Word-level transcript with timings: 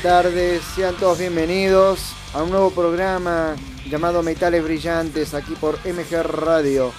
Buenas 0.00 0.22
tardes, 0.22 0.62
sean 0.76 0.94
todos 0.96 1.18
bienvenidos 1.18 2.12
a 2.32 2.44
un 2.44 2.50
nuevo 2.50 2.70
programa 2.70 3.56
llamado 3.90 4.22
Metales 4.22 4.62
Brillantes 4.62 5.34
aquí 5.34 5.54
por 5.56 5.76
MG 5.84 6.22
Radio. 6.22 6.92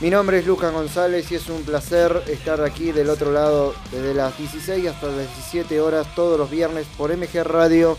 Mi 0.00 0.08
nombre 0.08 0.38
es 0.38 0.46
Lucas 0.46 0.72
González 0.72 1.30
y 1.30 1.34
es 1.34 1.50
un 1.50 1.64
placer 1.64 2.22
estar 2.28 2.62
aquí 2.62 2.92
del 2.92 3.10
otro 3.10 3.30
lado 3.30 3.74
desde 3.90 4.14
las 4.14 4.38
16 4.38 4.86
hasta 4.86 5.08
las 5.08 5.36
17 5.36 5.82
horas 5.82 6.06
todos 6.14 6.38
los 6.38 6.50
viernes 6.50 6.86
por 6.96 7.14
MG 7.14 7.44
Radio, 7.44 7.98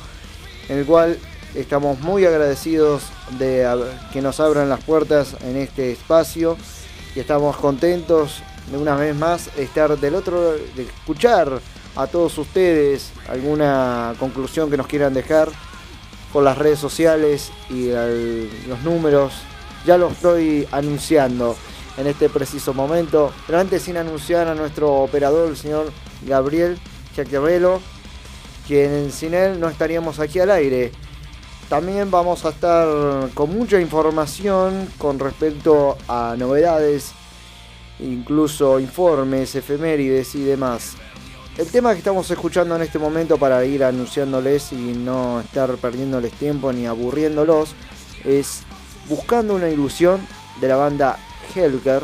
en 0.70 0.80
el 0.80 0.86
cual 0.88 1.20
estamos 1.54 2.00
muy 2.00 2.26
agradecidos 2.26 3.04
de 3.38 3.70
que 4.12 4.24
nos 4.24 4.40
abran 4.40 4.70
las 4.70 4.84
puertas 4.84 5.36
en 5.42 5.56
este 5.56 5.92
espacio 5.92 6.58
y 7.16 7.20
estamos 7.20 7.58
contentos 7.58 8.42
de 8.72 8.78
una 8.78 8.96
vez 8.96 9.16
más 9.16 9.56
estar 9.56 10.00
del 10.00 10.16
otro, 10.16 10.54
de 10.54 10.84
escuchar 10.84 11.62
a 11.96 12.08
todos 12.08 12.38
ustedes 12.38 13.12
alguna 13.28 14.16
conclusión 14.20 14.70
que 14.70 14.78
nos 14.78 14.88
quieran 14.88 15.14
dejar 15.14 15.50
por 16.32 16.44
las 16.44 16.58
redes 16.58 16.80
sociales 16.80 17.52
y 17.70 17.90
los 18.68 18.82
números. 18.84 19.34
Ya 19.86 19.98
lo 19.98 20.10
estoy 20.10 20.68
anunciando 20.72 21.56
en 21.98 22.08
este 22.08 22.30
preciso 22.30 22.74
momento. 22.74 23.32
Antes 23.54 23.84
sin 23.84 23.98
anunciar 23.98 24.48
a 24.48 24.56
nuestro 24.56 24.94
operador, 24.94 25.50
el 25.50 25.58
señor 25.58 25.92
Gabriel 26.26 26.80
Chaquiavelo, 27.16 27.82
quien 28.68 29.12
sin 29.12 29.34
él 29.34 29.60
no 29.60 29.70
estaríamos 29.70 30.20
aquí 30.20 30.40
al 30.40 30.52
aire. 30.52 30.92
También 31.70 32.10
vamos 32.10 32.46
a 32.46 32.50
estar 32.50 33.30
con 33.34 33.54
mucha 33.54 33.80
información 33.80 34.90
con 34.98 35.20
respecto 35.20 35.98
a 36.08 36.36
novedades, 36.38 37.12
incluso 38.00 38.80
informes, 38.80 39.56
efemérides 39.56 40.36
y 40.36 40.44
demás. 40.44 40.96
El 41.56 41.68
tema 41.68 41.92
que 41.92 42.00
estamos 42.00 42.30
escuchando 42.32 42.76
en 42.76 42.82
este 42.82 42.98
momento 42.98 43.38
para 43.38 43.64
ir 43.64 43.84
anunciándoles 43.84 44.74
y 44.74 44.94
no 44.94 45.40
estar 45.40 45.70
perdiéndoles 45.76 46.34
tiempo 46.34 46.74
ni 46.74 46.88
aburriéndolos 46.88 47.76
es 48.26 48.64
Buscando 49.08 49.54
una 49.54 49.70
ilusión 49.70 50.26
de 50.62 50.68
la 50.68 50.78
banda 50.78 51.20
Helker, 51.54 52.04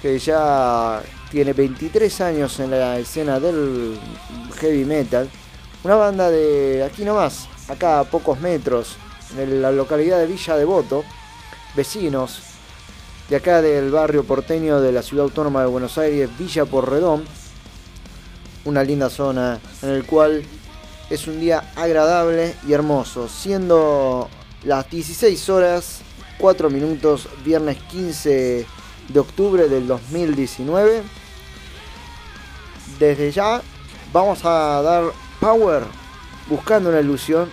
que 0.00 0.18
ya 0.18 1.02
tiene 1.30 1.54
23 1.54 2.20
años 2.20 2.60
en 2.60 2.70
la 2.70 2.98
escena 2.98 3.40
del 3.40 3.98
heavy 4.60 4.84
metal. 4.84 5.28
Una 5.82 5.94
banda 5.94 6.30
de 6.30 6.84
aquí 6.84 7.02
nomás, 7.04 7.48
acá 7.68 8.00
a 8.00 8.04
pocos 8.04 8.38
metros, 8.40 8.96
en 9.38 9.62
la 9.62 9.72
localidad 9.72 10.18
de 10.18 10.26
Villa 10.26 10.56
Devoto, 10.56 11.02
vecinos 11.74 12.42
de 13.30 13.36
acá 13.36 13.62
del 13.62 13.90
barrio 13.90 14.22
porteño 14.24 14.80
de 14.80 14.92
la 14.92 15.02
ciudad 15.02 15.24
autónoma 15.24 15.62
de 15.62 15.68
Buenos 15.68 15.96
Aires, 15.96 16.28
Villa 16.38 16.66
Porredón. 16.66 17.24
Una 18.64 18.82
linda 18.82 19.10
zona 19.10 19.60
en 19.82 19.88
el 19.90 20.04
cual 20.04 20.44
es 21.10 21.26
un 21.26 21.40
día 21.40 21.72
agradable 21.76 22.54
y 22.66 22.72
hermoso, 22.72 23.28
siendo 23.28 24.28
las 24.64 24.88
16 24.88 25.48
horas 25.50 26.00
4 26.38 26.70
minutos, 26.70 27.28
viernes 27.44 27.78
15 27.90 28.66
de 29.08 29.20
octubre 29.20 29.68
del 29.68 29.86
2019. 29.86 31.02
Desde 32.98 33.30
ya 33.32 33.62
vamos 34.12 34.44
a 34.44 34.80
dar 34.82 35.04
power 35.40 35.82
buscando 36.48 36.90
una 36.90 37.00
ilusión 37.00 37.48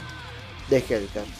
de 0.69 0.77
Helter. 0.77 1.38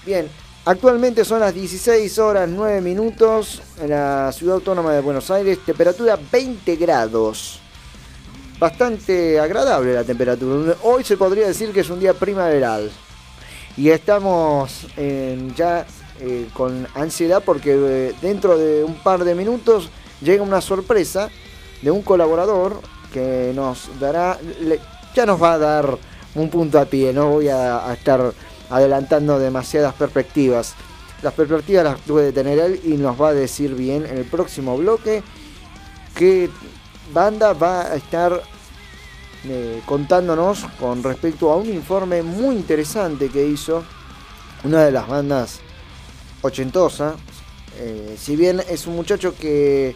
Bien, 0.07 0.29
actualmente 0.69 1.25
son 1.25 1.41
las 1.41 1.55
16 1.55 2.19
horas 2.19 2.47
9 2.47 2.83
minutos 2.83 3.63
en 3.81 3.89
la 3.89 4.31
ciudad 4.33 4.57
autónoma 4.57 4.93
de 4.93 5.01
Buenos 5.01 5.31
Aires, 5.31 5.59
temperatura 5.65 6.19
20 6.31 6.77
grados. 6.77 7.61
Bastante 8.59 9.41
agradable 9.41 9.95
la 9.95 10.05
temperatura. 10.05 10.77
Hoy 10.83 11.05
se 11.05 11.17
podría 11.17 11.47
decir 11.47 11.73
que 11.73 11.81
es 11.81 11.89
un 11.89 12.01
día 12.01 12.13
primaveral. 12.13 12.91
Y 13.79 13.89
estamos 13.89 14.87
ya 15.57 15.87
eh, 16.21 16.49
con 16.53 16.87
ansiedad 16.95 17.43
porque 17.43 17.75
eh, 17.75 18.15
dentro 18.21 18.59
de 18.59 18.85
un 18.85 18.97
par 18.97 19.25
de 19.25 19.35
minutos 19.35 19.89
llega 20.21 20.43
una 20.43 20.61
sorpresa 20.61 21.31
de 21.81 21.91
un 21.91 22.03
colaborador 22.03 22.81
que 23.13 23.53
nos 23.55 23.89
dará, 23.99 24.39
ya 25.15 25.25
nos 25.25 25.43
va 25.43 25.55
a 25.55 25.59
dar 25.59 25.99
un 26.35 26.51
punto 26.51 26.79
a 26.79 26.85
pie, 26.85 27.13
no 27.13 27.31
voy 27.31 27.49
a, 27.49 27.91
estar 27.95 28.33
adelantando 28.71 29.39
demasiadas 29.39 29.95
perspectivas. 29.95 30.75
Las 31.23 31.35
perspectivas 31.35 31.85
las 31.85 32.01
puede 32.01 32.33
tener 32.33 32.59
él 32.59 32.81
y 32.85 32.97
nos 32.97 33.21
va 33.21 33.29
a 33.29 33.35
decir 33.35 33.75
bien 33.75 34.07
en 34.07 34.19
el 34.19 34.25
próximo 34.25 34.77
bloque 34.77 35.23
qué 36.15 36.49
banda 37.13 37.53
va 37.53 37.83
a 37.83 37.97
estar 37.97 38.43
eh, 39.45 39.83
contándonos 39.87 40.65
con 40.79 41.03
respecto 41.03 41.51
a 41.51 41.57
un 41.57 41.69
informe 41.69 42.23
muy 42.23 42.57
interesante 42.57 43.29
que 43.29 43.47
hizo 43.47 43.85
una 44.65 44.85
de 44.85 44.93
las 44.93 45.09
bandas 45.09 45.61
ochentosa. 46.43 47.15
Eh, 47.79 48.17
si 48.19 48.37
bien 48.37 48.61
es 48.69 48.87
un 48.87 48.97
muchacho 48.97 49.35
que 49.37 49.95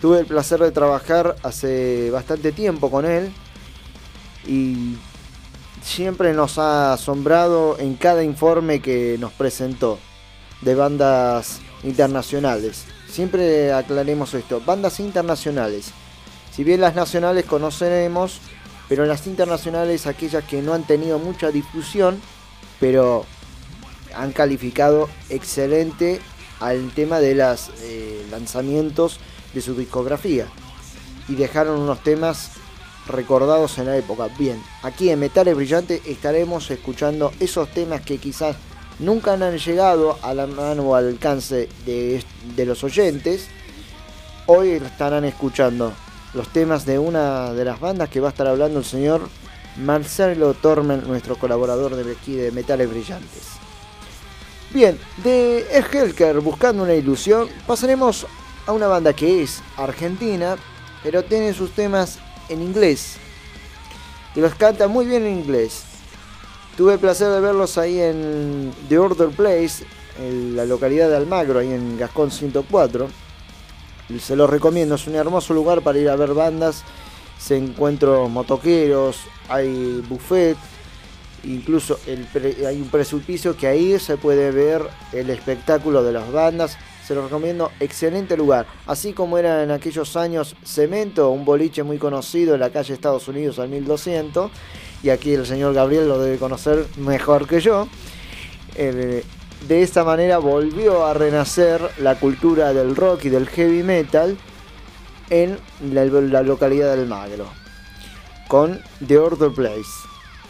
tuve 0.00 0.20
el 0.20 0.26
placer 0.26 0.60
de 0.60 0.72
trabajar 0.72 1.36
hace 1.42 2.10
bastante 2.10 2.52
tiempo 2.52 2.90
con 2.90 3.04
él 3.04 3.32
y 4.46 4.96
siempre 5.82 6.32
nos 6.32 6.58
ha 6.58 6.92
asombrado 6.92 7.78
en 7.78 7.94
cada 7.94 8.22
informe 8.22 8.80
que 8.80 9.16
nos 9.18 9.32
presentó 9.32 9.98
de 10.60 10.74
bandas 10.74 11.60
internacionales. 11.82 12.84
Siempre 13.08 13.72
aclaremos 13.72 14.34
esto, 14.34 14.60
bandas 14.64 15.00
internacionales. 15.00 15.92
Si 16.52 16.64
bien 16.64 16.80
las 16.80 16.94
nacionales 16.94 17.44
conoceremos, 17.44 18.40
pero 18.88 19.06
las 19.06 19.26
internacionales 19.26 20.06
aquellas 20.06 20.44
que 20.44 20.62
no 20.62 20.74
han 20.74 20.84
tenido 20.84 21.18
mucha 21.18 21.50
difusión, 21.50 22.20
pero 22.78 23.24
han 24.14 24.32
calificado 24.32 25.08
excelente 25.28 26.20
al 26.58 26.90
tema 26.90 27.20
de 27.20 27.34
los 27.34 27.70
eh, 27.82 28.26
lanzamientos 28.30 29.18
de 29.54 29.60
su 29.60 29.74
discografía 29.74 30.46
y 31.28 31.34
dejaron 31.34 31.80
unos 31.80 32.02
temas 32.02 32.50
recordados 33.12 33.78
en 33.78 33.86
la 33.86 33.96
época. 33.96 34.28
Bien, 34.38 34.62
aquí 34.82 35.10
en 35.10 35.18
Metales 35.20 35.56
Brillantes 35.56 36.02
estaremos 36.06 36.70
escuchando 36.70 37.32
esos 37.40 37.70
temas 37.70 38.00
que 38.02 38.18
quizás 38.18 38.56
nunca 38.98 39.32
han 39.32 39.56
llegado 39.58 40.18
a 40.22 40.34
la 40.34 40.46
mano 40.46 40.82
o 40.82 40.94
al 40.94 41.08
alcance 41.08 41.68
de, 41.84 42.24
de 42.56 42.66
los 42.66 42.84
oyentes. 42.84 43.48
Hoy 44.46 44.70
estarán 44.70 45.24
escuchando 45.24 45.92
los 46.34 46.48
temas 46.48 46.86
de 46.86 46.98
una 46.98 47.52
de 47.52 47.64
las 47.64 47.80
bandas 47.80 48.08
que 48.08 48.20
va 48.20 48.28
a 48.28 48.30
estar 48.30 48.46
hablando 48.46 48.78
el 48.78 48.84
señor 48.84 49.28
Marcelo 49.76 50.54
Tormen, 50.54 51.06
nuestro 51.06 51.36
colaborador 51.36 51.96
de 51.96 52.12
aquí 52.12 52.34
de 52.34 52.52
Metales 52.52 52.90
Brillantes. 52.90 53.60
Bien, 54.72 54.98
de 55.24 55.66
Helker 55.92 56.40
buscando 56.40 56.84
una 56.84 56.94
ilusión, 56.94 57.48
pasaremos 57.66 58.26
a 58.66 58.72
una 58.72 58.86
banda 58.86 59.12
que 59.12 59.42
es 59.42 59.62
argentina, 59.76 60.56
pero 61.02 61.24
tiene 61.24 61.52
sus 61.52 61.72
temas 61.72 62.18
en 62.50 62.62
inglés. 62.62 63.16
Y 64.34 64.40
los 64.40 64.54
canta 64.54 64.86
muy 64.88 65.06
bien 65.06 65.24
en 65.24 65.38
inglés. 65.38 65.84
Tuve 66.76 66.94
el 66.94 66.98
placer 66.98 67.30
de 67.30 67.40
verlos 67.40 67.78
ahí 67.78 68.00
en 68.00 68.72
The 68.88 68.98
Order 68.98 69.28
Place, 69.30 69.84
en 70.18 70.56
la 70.56 70.64
localidad 70.64 71.08
de 71.08 71.16
Almagro, 71.16 71.58
ahí 71.58 71.72
en 71.72 71.98
Gascón 71.98 72.30
104. 72.30 73.08
Se 74.20 74.36
los 74.36 74.50
recomiendo, 74.50 74.96
es 74.96 75.06
un 75.06 75.14
hermoso 75.14 75.54
lugar 75.54 75.82
para 75.82 75.98
ir 75.98 76.08
a 76.08 76.16
ver 76.16 76.34
bandas. 76.34 76.82
Se 77.38 77.56
encuentran 77.56 78.30
motoqueros, 78.30 79.18
hay 79.48 80.02
buffet, 80.08 80.56
incluso 81.44 81.98
hay 82.06 82.80
un 82.80 82.88
precipicio 82.88 83.56
que 83.56 83.66
ahí 83.66 83.98
se 83.98 84.16
puede 84.16 84.50
ver 84.50 84.86
el 85.12 85.30
espectáculo 85.30 86.02
de 86.02 86.12
las 86.12 86.30
bandas. 86.30 86.76
Se 87.10 87.16
lo 87.16 87.24
recomiendo, 87.24 87.72
excelente 87.80 88.36
lugar. 88.36 88.66
Así 88.86 89.12
como 89.12 89.36
era 89.36 89.64
en 89.64 89.72
aquellos 89.72 90.14
años 90.14 90.54
Cemento, 90.64 91.30
un 91.30 91.44
boliche 91.44 91.82
muy 91.82 91.98
conocido 91.98 92.54
en 92.54 92.60
la 92.60 92.70
calle 92.70 92.94
Estados 92.94 93.26
Unidos 93.26 93.58
al 93.58 93.68
1200. 93.68 94.48
Y 95.02 95.10
aquí 95.10 95.34
el 95.34 95.44
señor 95.44 95.74
Gabriel 95.74 96.06
lo 96.06 96.20
debe 96.20 96.38
conocer 96.38 96.86
mejor 96.98 97.48
que 97.48 97.60
yo. 97.60 97.88
de 98.76 99.24
esta 99.68 100.04
manera 100.04 100.38
volvió 100.38 101.04
a 101.04 101.12
renacer 101.12 101.80
la 101.98 102.14
cultura 102.14 102.72
del 102.72 102.94
rock 102.94 103.24
y 103.24 103.28
del 103.30 103.48
heavy 103.48 103.82
metal 103.82 104.38
en 105.30 105.58
la, 105.92 106.04
localidad 106.44 106.94
del 106.94 107.08
Magro. 107.08 107.46
Con 108.46 108.80
The 109.04 109.18
Order 109.18 109.50
Place. 109.50 109.90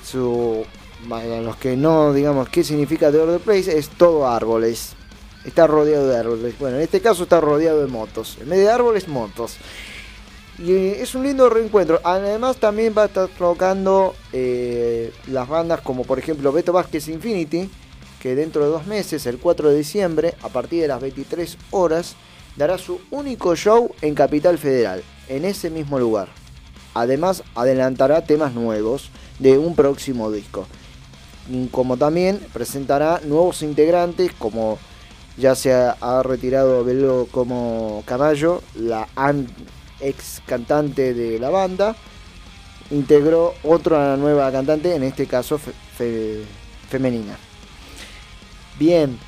Su 0.04 0.66
los 1.08 1.56
que 1.56 1.78
no 1.78 2.12
digamos 2.12 2.50
qué 2.50 2.62
significa 2.62 3.10
The 3.10 3.20
Order 3.20 3.40
Place, 3.40 3.78
es 3.78 3.88
todo 3.88 4.28
árboles. 4.28 4.94
Está 5.44 5.66
rodeado 5.66 6.08
de 6.08 6.16
árboles. 6.16 6.58
Bueno, 6.58 6.76
en 6.76 6.82
este 6.82 7.00
caso 7.00 7.22
está 7.22 7.40
rodeado 7.40 7.80
de 7.80 7.86
motos. 7.86 8.38
En 8.40 8.48
vez 8.48 8.60
de 8.60 8.70
árboles, 8.70 9.08
motos. 9.08 9.56
Y 10.58 10.72
es 10.72 11.14
un 11.14 11.22
lindo 11.22 11.48
reencuentro. 11.48 12.00
Además 12.04 12.58
también 12.58 12.94
va 12.96 13.04
a 13.04 13.06
estar 13.06 13.28
tocando 13.28 14.14
eh, 14.32 15.12
las 15.28 15.48
bandas 15.48 15.80
como 15.80 16.04
por 16.04 16.18
ejemplo 16.18 16.52
Beto 16.52 16.72
Vázquez 16.72 17.08
Infinity, 17.08 17.70
que 18.20 18.34
dentro 18.34 18.64
de 18.64 18.70
dos 18.70 18.86
meses, 18.86 19.24
el 19.24 19.38
4 19.38 19.70
de 19.70 19.78
diciembre, 19.78 20.34
a 20.42 20.50
partir 20.50 20.82
de 20.82 20.88
las 20.88 21.00
23 21.00 21.56
horas, 21.70 22.16
dará 22.56 22.76
su 22.76 23.00
único 23.10 23.56
show 23.56 23.94
en 24.02 24.14
Capital 24.14 24.58
Federal, 24.58 25.02
en 25.28 25.46
ese 25.46 25.70
mismo 25.70 25.98
lugar. 25.98 26.28
Además, 26.92 27.42
adelantará 27.54 28.24
temas 28.24 28.52
nuevos 28.52 29.10
de 29.38 29.56
un 29.56 29.74
próximo 29.74 30.30
disco 30.30 30.66
como 31.70 31.96
también 31.96 32.40
presentará 32.52 33.20
nuevos 33.24 33.62
integrantes 33.62 34.32
como 34.38 34.78
ya 35.40 35.54
se 35.54 35.72
ha, 35.72 36.22
retirado 36.22 36.84
Belo 36.84 37.26
como 37.30 38.02
Caballo, 38.06 38.62
la 38.74 39.08
ex 40.00 40.42
cantante 40.46 41.14
de 41.14 41.38
la 41.38 41.50
banda, 41.50 41.96
integró 42.90 43.54
otra 43.64 44.16
nueva 44.16 44.52
cantante, 44.52 44.94
en 44.94 45.02
este 45.02 45.26
caso 45.26 45.58
femenina. 46.88 47.36
Bien, 48.78 49.18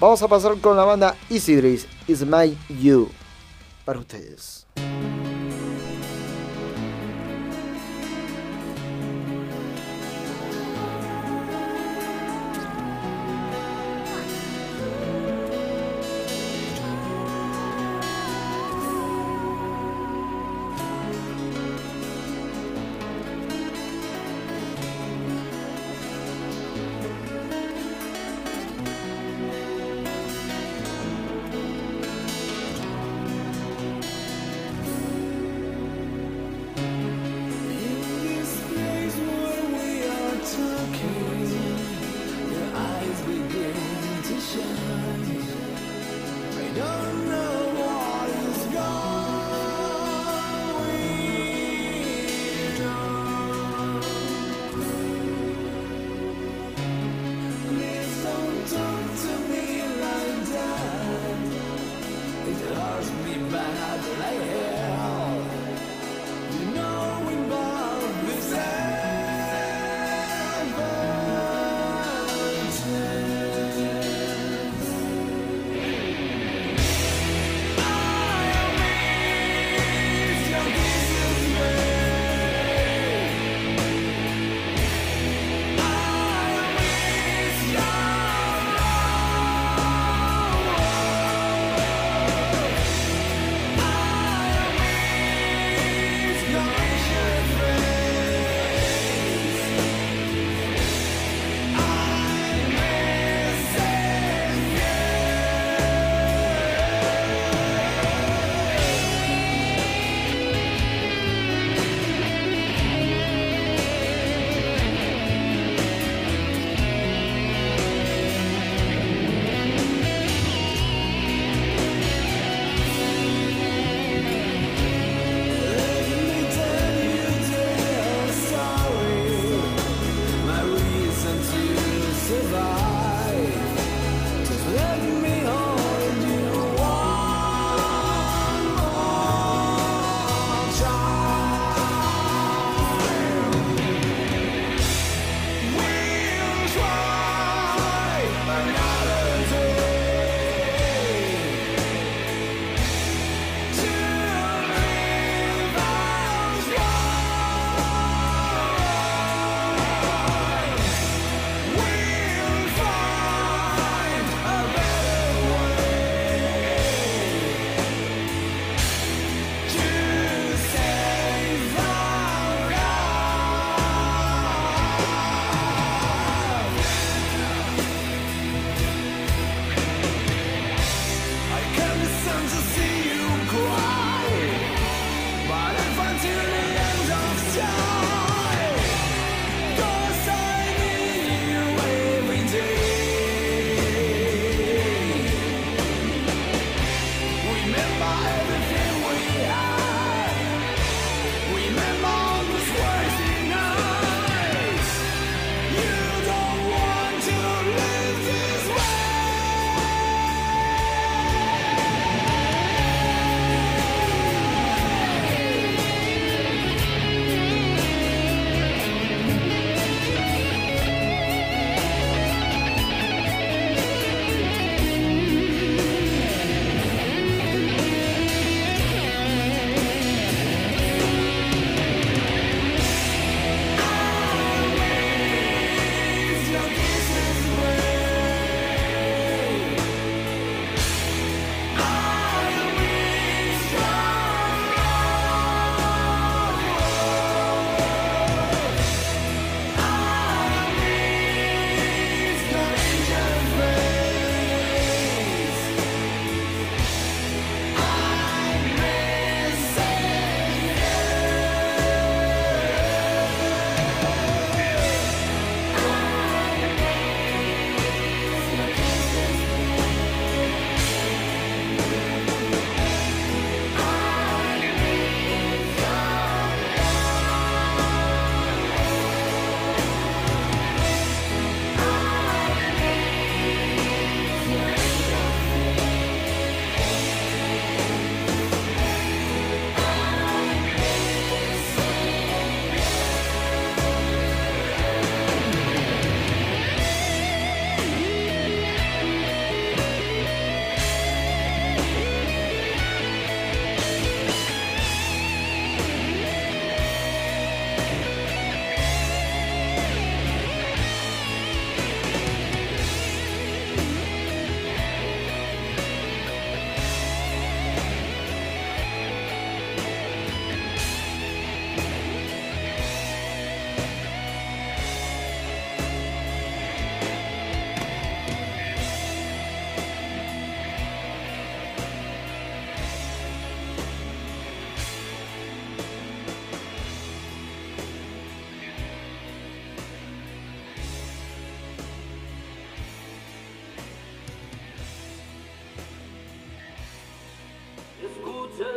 vamos 0.00 0.22
a 0.22 0.28
pasar 0.28 0.56
con 0.58 0.76
la 0.76 0.84
banda 0.84 1.16
Isidris, 1.28 1.86
Is 2.06 2.24
My 2.24 2.56
You, 2.80 3.10
para 3.84 3.98
ustedes. 3.98 4.66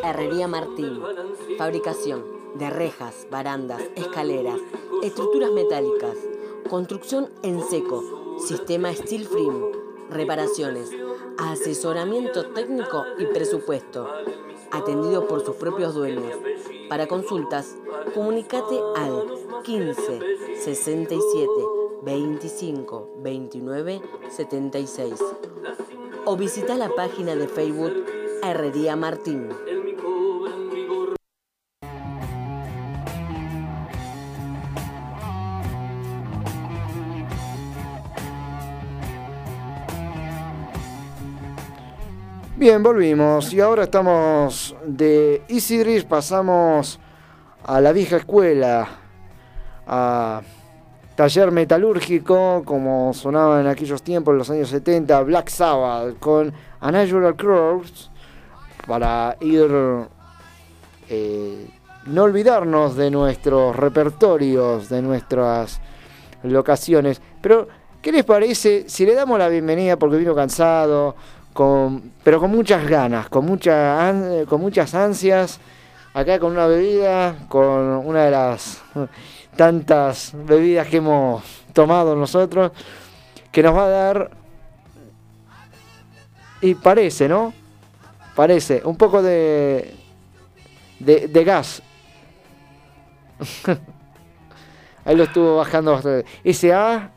Herrería 0.05 0.47
Martín. 0.47 1.01
Fabricación 1.57 2.23
de 2.53 2.69
rejas, 2.69 3.25
barandas, 3.31 3.81
escaleras, 3.95 4.59
estructuras 5.01 5.51
metálicas. 5.51 6.15
Construcción 6.69 7.31
en 7.41 7.63
seco. 7.63 8.37
Sistema 8.37 8.93
Steel 8.93 9.25
Frame. 9.25 9.71
Reparaciones. 10.11 10.91
Asesoramiento 11.39 12.51
técnico 12.51 13.03
y 13.17 13.25
presupuesto. 13.25 14.07
Atendido 14.69 15.27
por 15.27 15.43
sus 15.43 15.55
propios 15.55 15.95
dueños. 15.95 16.35
Para 16.87 17.07
consultas, 17.07 17.75
comunícate 18.13 18.79
al 18.95 19.25
15 19.63 20.19
67 20.59 21.51
25 22.03 23.09
29 23.17 24.01
76 24.29 25.19
o 26.25 26.37
visita 26.37 26.75
la 26.75 26.89
página 26.89 27.35
de 27.35 27.47
Facebook 27.47 28.05
Herrería 28.43 28.95
Martín. 28.95 29.49
Bien, 42.65 42.81
volvimos 42.81 43.53
y 43.53 43.61
ahora 43.61 43.83
estamos 43.83 44.75
de 44.83 45.43
Isidris, 45.49 46.03
pasamos 46.03 46.99
a 47.63 47.79
la 47.79 47.91
vieja 47.91 48.17
escuela, 48.17 48.87
a 49.85 50.41
taller 51.13 51.51
metalúrgico, 51.51 52.63
como 52.65 53.13
sonaba 53.13 53.61
en 53.61 53.67
aquellos 53.67 54.01
tiempos, 54.01 54.31
en 54.31 54.37
los 54.39 54.49
años 54.49 54.69
70, 54.69 55.21
Black 55.21 55.49
Sabbath, 55.49 56.17
con 56.17 56.51
A 56.79 56.91
Natural 56.91 57.35
Cross, 57.35 58.09
para 58.87 59.37
ir, 59.41 59.69
eh, 61.07 61.67
no 62.07 62.23
olvidarnos 62.23 62.95
de 62.95 63.11
nuestros 63.11 63.75
repertorios, 63.75 64.89
de 64.89 65.03
nuestras 65.03 65.79
locaciones. 66.41 67.21
Pero, 67.41 67.67
¿qué 68.01 68.11
les 68.11 68.23
parece 68.23 68.85
si 68.89 69.05
le 69.05 69.13
damos 69.13 69.37
la 69.37 69.49
bienvenida 69.49 69.99
porque 69.99 70.17
vino 70.17 70.33
cansado? 70.33 71.15
Pero 72.23 72.39
con 72.41 72.51
muchas 72.51 72.85
ganas, 72.85 73.29
con, 73.29 73.45
mucha, 73.45 74.13
con 74.47 74.59
muchas 74.59 74.93
ansias, 74.93 75.59
acá 76.13 76.37
con 76.37 76.51
una 76.51 76.67
bebida, 76.67 77.35
con 77.47 77.69
una 78.05 78.25
de 78.25 78.31
las 78.31 78.83
tantas 79.55 80.33
bebidas 80.33 80.87
que 80.87 80.97
hemos 80.97 81.43
tomado 81.71 82.13
nosotros, 82.13 82.73
que 83.53 83.63
nos 83.63 83.73
va 83.73 83.85
a 83.85 83.89
dar, 83.89 84.31
y 86.59 86.75
parece, 86.75 87.29
¿no? 87.29 87.53
Parece, 88.35 88.81
un 88.83 88.97
poco 88.97 89.21
de, 89.21 89.95
de, 90.99 91.29
de 91.29 91.43
gas. 91.45 91.81
Ahí 95.05 95.15
lo 95.15 95.23
estuvo 95.23 95.55
bajando 95.55 95.93
bastante. 95.93 96.25
Ese 96.43 96.73
A 96.73 97.11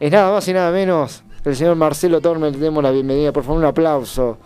es 0.00 0.10
nada 0.10 0.32
más 0.32 0.48
y 0.48 0.52
nada 0.52 0.72
menos 0.72 1.22
el 1.48 1.56
señor 1.56 1.76
Marcelo 1.76 2.20
Torme, 2.20 2.50
le 2.50 2.58
demos 2.58 2.82
la 2.82 2.90
bienvenida, 2.90 3.32
por 3.32 3.42
favor, 3.42 3.58
un 3.58 3.64
aplauso. 3.64 4.38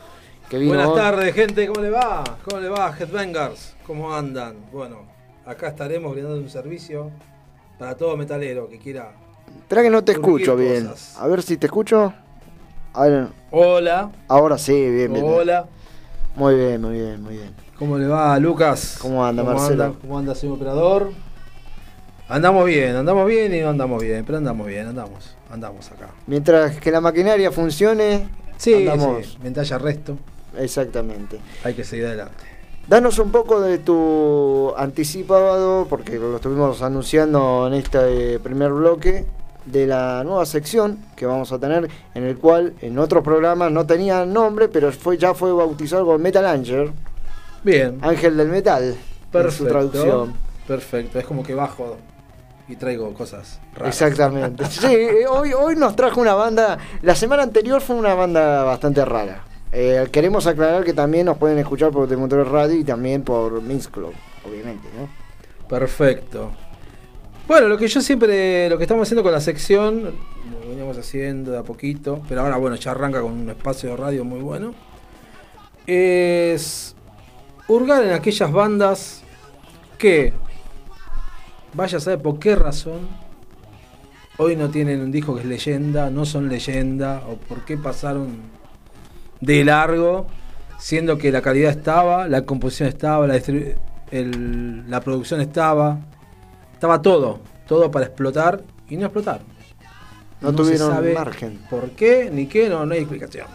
Buenas 0.50 0.94
tardes, 0.94 1.34
gente, 1.34 1.66
¿cómo 1.66 1.80
le 1.80 1.90
va? 1.90 2.22
¿Cómo 2.44 2.60
le 2.60 2.68
va, 2.68 2.94
Headbangers? 2.96 3.74
¿Cómo 3.86 4.14
andan? 4.14 4.56
Bueno, 4.70 4.98
acá 5.46 5.68
estaremos 5.68 6.12
brindando 6.12 6.38
un 6.38 6.50
servicio 6.50 7.10
para 7.78 7.96
todo 7.96 8.16
metalero 8.16 8.68
que 8.68 8.78
quiera. 8.78 9.14
Espera 9.48 9.82
que 9.82 9.90
no 9.90 10.04
te 10.04 10.12
escucho 10.12 10.54
bien. 10.54 10.90
A 11.18 11.26
ver 11.26 11.42
si 11.42 11.56
te 11.56 11.66
escucho. 11.66 12.12
Hola. 13.50 14.10
Ahora 14.28 14.58
sí, 14.58 14.72
bien, 14.72 15.14
bien. 15.14 15.24
Hola. 15.26 15.66
Muy 16.36 16.54
bien, 16.54 16.80
muy 16.82 16.92
bien, 16.92 17.22
muy 17.22 17.36
bien. 17.36 17.54
¿Cómo 17.78 17.96
le 17.98 18.06
va, 18.06 18.38
Lucas? 18.38 18.98
¿Cómo 19.00 19.24
anda, 19.24 19.42
Marcelo? 19.42 19.96
¿Cómo 20.02 20.18
anda, 20.18 20.34
señor 20.34 20.56
operador? 20.56 21.12
Andamos 22.32 22.64
bien, 22.64 22.96
andamos 22.96 23.26
bien 23.26 23.54
y 23.54 23.60
no 23.60 23.68
andamos 23.68 24.02
bien, 24.02 24.24
pero 24.24 24.38
andamos 24.38 24.66
bien, 24.66 24.86
andamos, 24.86 25.36
andamos 25.50 25.92
acá. 25.92 26.08
Mientras 26.26 26.78
que 26.78 26.90
la 26.90 27.02
maquinaria 27.02 27.52
funcione, 27.52 28.26
sí, 28.56 28.88
andamos. 28.88 29.38
mientras 29.42 29.66
haya 29.66 29.76
resto. 29.76 30.16
Exactamente. 30.58 31.38
Hay 31.62 31.74
que 31.74 31.84
seguir 31.84 32.06
adelante. 32.06 32.42
Danos 32.88 33.18
un 33.18 33.30
poco 33.30 33.60
de 33.60 33.76
tu 33.76 34.72
anticipado, 34.78 35.86
porque 35.90 36.18
lo 36.18 36.36
estuvimos 36.36 36.80
anunciando 36.80 37.66
en 37.68 37.74
este 37.74 38.38
primer 38.38 38.72
bloque, 38.72 39.26
de 39.66 39.86
la 39.86 40.24
nueva 40.24 40.46
sección 40.46 41.04
que 41.14 41.26
vamos 41.26 41.52
a 41.52 41.58
tener, 41.58 41.90
en 42.14 42.24
el 42.24 42.38
cual 42.38 42.72
en 42.80 42.98
otros 42.98 43.22
programas 43.22 43.70
no 43.70 43.86
tenía 43.86 44.24
nombre, 44.24 44.68
pero 44.68 44.90
fue, 44.90 45.18
ya 45.18 45.34
fue 45.34 45.52
bautizado 45.52 46.06
como 46.06 46.16
Metal 46.16 46.46
Angel, 46.46 46.92
Bien, 47.62 47.98
Ángel 48.00 48.38
del 48.38 48.48
Metal, 48.48 48.82
en 48.84 48.94
su 48.94 49.30
perfecto. 49.30 49.68
traducción. 49.68 50.32
Perfecto, 50.66 51.18
es 51.18 51.26
como 51.26 51.42
que 51.42 51.54
bajo 51.54 51.98
y 52.68 52.76
traigo 52.76 53.12
cosas 53.14 53.60
raras. 53.74 54.00
Exactamente. 54.00 54.64
Sí, 54.66 54.86
eh, 54.86 55.26
hoy, 55.28 55.52
hoy 55.52 55.76
nos 55.76 55.96
trajo 55.96 56.20
una 56.20 56.34
banda. 56.34 56.78
La 57.02 57.14
semana 57.14 57.42
anterior 57.42 57.80
fue 57.80 57.96
una 57.96 58.14
banda 58.14 58.64
bastante 58.64 59.04
rara. 59.04 59.44
Eh, 59.72 60.06
queremos 60.12 60.46
aclarar 60.46 60.84
que 60.84 60.92
también 60.92 61.26
nos 61.26 61.38
pueden 61.38 61.58
escuchar 61.58 61.90
por 61.90 62.06
Demotor 62.06 62.46
Radio 62.50 62.78
y 62.78 62.84
también 62.84 63.22
por 63.22 63.62
Mix 63.62 63.88
Club, 63.88 64.12
obviamente, 64.46 64.86
¿no? 64.98 65.08
Perfecto. 65.66 66.52
Bueno, 67.48 67.68
lo 67.68 67.78
que 67.78 67.88
yo 67.88 68.00
siempre, 68.00 68.68
lo 68.68 68.76
que 68.76 68.84
estamos 68.84 69.08
haciendo 69.08 69.22
con 69.22 69.32
la 69.32 69.40
sección, 69.40 70.04
lo 70.04 70.68
veníamos 70.68 70.96
haciendo 70.98 71.52
de 71.52 71.58
a 71.58 71.62
poquito, 71.62 72.22
pero 72.28 72.42
ahora 72.42 72.56
bueno, 72.56 72.76
ya 72.76 72.90
arranca 72.92 73.20
con 73.20 73.32
un 73.32 73.50
espacio 73.50 73.90
de 73.90 73.96
radio 73.96 74.24
muy 74.24 74.40
bueno, 74.40 74.74
es 75.86 76.94
hurgar 77.66 78.04
en 78.04 78.12
aquellas 78.12 78.52
bandas 78.52 79.22
que, 79.98 80.34
vaya 81.74 81.98
a 81.98 82.00
saber 82.00 82.20
por 82.20 82.38
qué 82.38 82.54
razón, 82.56 83.08
hoy 84.38 84.56
no 84.56 84.68
tienen 84.70 85.00
un 85.00 85.10
disco 85.12 85.34
que 85.34 85.40
es 85.42 85.46
leyenda, 85.46 86.10
no 86.10 86.24
son 86.24 86.48
leyenda, 86.48 87.22
o 87.28 87.36
por 87.36 87.64
qué 87.64 87.76
pasaron 87.76 88.36
de 89.40 89.64
largo, 89.64 90.26
siendo 90.78 91.18
que 91.18 91.30
la 91.32 91.42
calidad 91.42 91.70
estaba, 91.70 92.28
la 92.28 92.42
composición 92.42 92.88
estaba, 92.88 93.26
la, 93.26 93.36
distribu- 93.36 93.74
el- 94.10 94.88
la 94.90 95.00
producción 95.00 95.40
estaba, 95.40 95.98
estaba 96.72 97.00
todo, 97.02 97.40
todo 97.66 97.90
para 97.90 98.06
explotar 98.06 98.62
y 98.88 98.96
no 98.96 99.06
explotaron. 99.06 99.42
No, 100.40 100.52
tuvieron 100.52 100.90
sabe 100.90 101.14
margen. 101.14 101.60
¿Por 101.70 101.90
qué? 101.90 102.28
Ni 102.32 102.46
qué, 102.46 102.68
no, 102.68 102.84
no 102.84 102.94
hay 102.94 103.00
explicación. 103.00 103.46